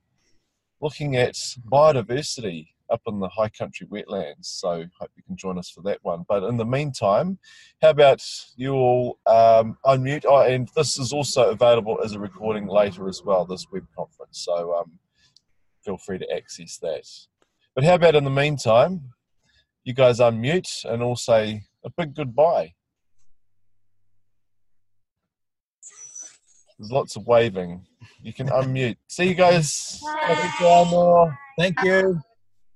looking 0.80 1.16
at 1.16 1.34
biodiversity 1.72 2.68
up 2.90 3.02
in 3.08 3.20
the 3.20 3.30
high 3.30 3.50
country 3.50 3.88
wetlands. 3.88 4.46
So 4.46 4.86
hope 5.00 5.12
you 5.16 5.24
can 5.24 5.36
join 5.36 5.58
us 5.58 5.70
for 5.70 5.82
that 5.82 6.00
one. 6.04 6.24
But 6.28 6.44
in 6.44 6.58
the 6.58 6.66
meantime, 6.66 7.40
how 7.82 7.90
about 7.90 8.24
you 8.56 8.74
all 8.74 9.20
um, 9.26 9.78
unmute? 9.86 10.26
Oh, 10.28 10.42
and 10.42 10.70
this 10.76 10.98
is 10.98 11.12
also 11.12 11.50
available 11.50 12.00
as 12.04 12.14
a 12.14 12.20
recording 12.20 12.68
later 12.68 13.10
as 13.10 13.22
well, 13.24 13.46
this 13.46 13.66
web 13.72 13.86
conference. 13.96 14.40
So 14.40 14.76
um, 14.78 15.00
feel 15.88 15.98
free 15.98 16.18
to 16.18 16.30
access 16.36 16.78
that. 16.80 17.08
But 17.74 17.86
how 17.86 17.96
about 17.96 18.16
in 18.16 18.26
the 18.26 18.30
meantime, 18.30 19.14
you 19.86 19.94
guys 19.94 20.20
unmute 20.20 20.84
and 20.84 21.02
all 21.02 21.16
say 21.16 21.64
a 21.86 21.90
big 21.98 22.14
goodbye. 22.14 22.74
There's 26.78 26.92
lots 26.92 27.16
of 27.16 27.26
waving. 27.26 27.86
You 28.22 28.34
can 28.34 28.50
unmute. 28.50 28.98
See 29.08 29.30
you 29.30 29.34
guys. 29.34 30.02
Happy 30.22 30.50
Samoa. 30.58 31.38
Thank 31.58 31.82
you. 31.84 32.20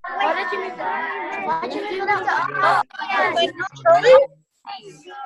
Why 0.07 0.33
did 0.33 0.51
you 0.53 0.69
do 0.69 0.75
that? 0.77 1.43
Why 1.45 1.61
did 1.67 1.73
you 1.73 1.99
do 1.99 2.05
that? 2.05 2.85
Oh, 3.87 4.01
yes. 4.01 4.23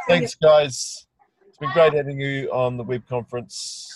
Thanks, 0.07 0.35
guys. 0.35 1.05
It's 1.47 1.57
been 1.59 1.71
great 1.71 1.93
having 1.93 2.19
you 2.19 2.49
on 2.51 2.77
the 2.77 2.83
web 2.83 3.07
conference. 3.07 3.95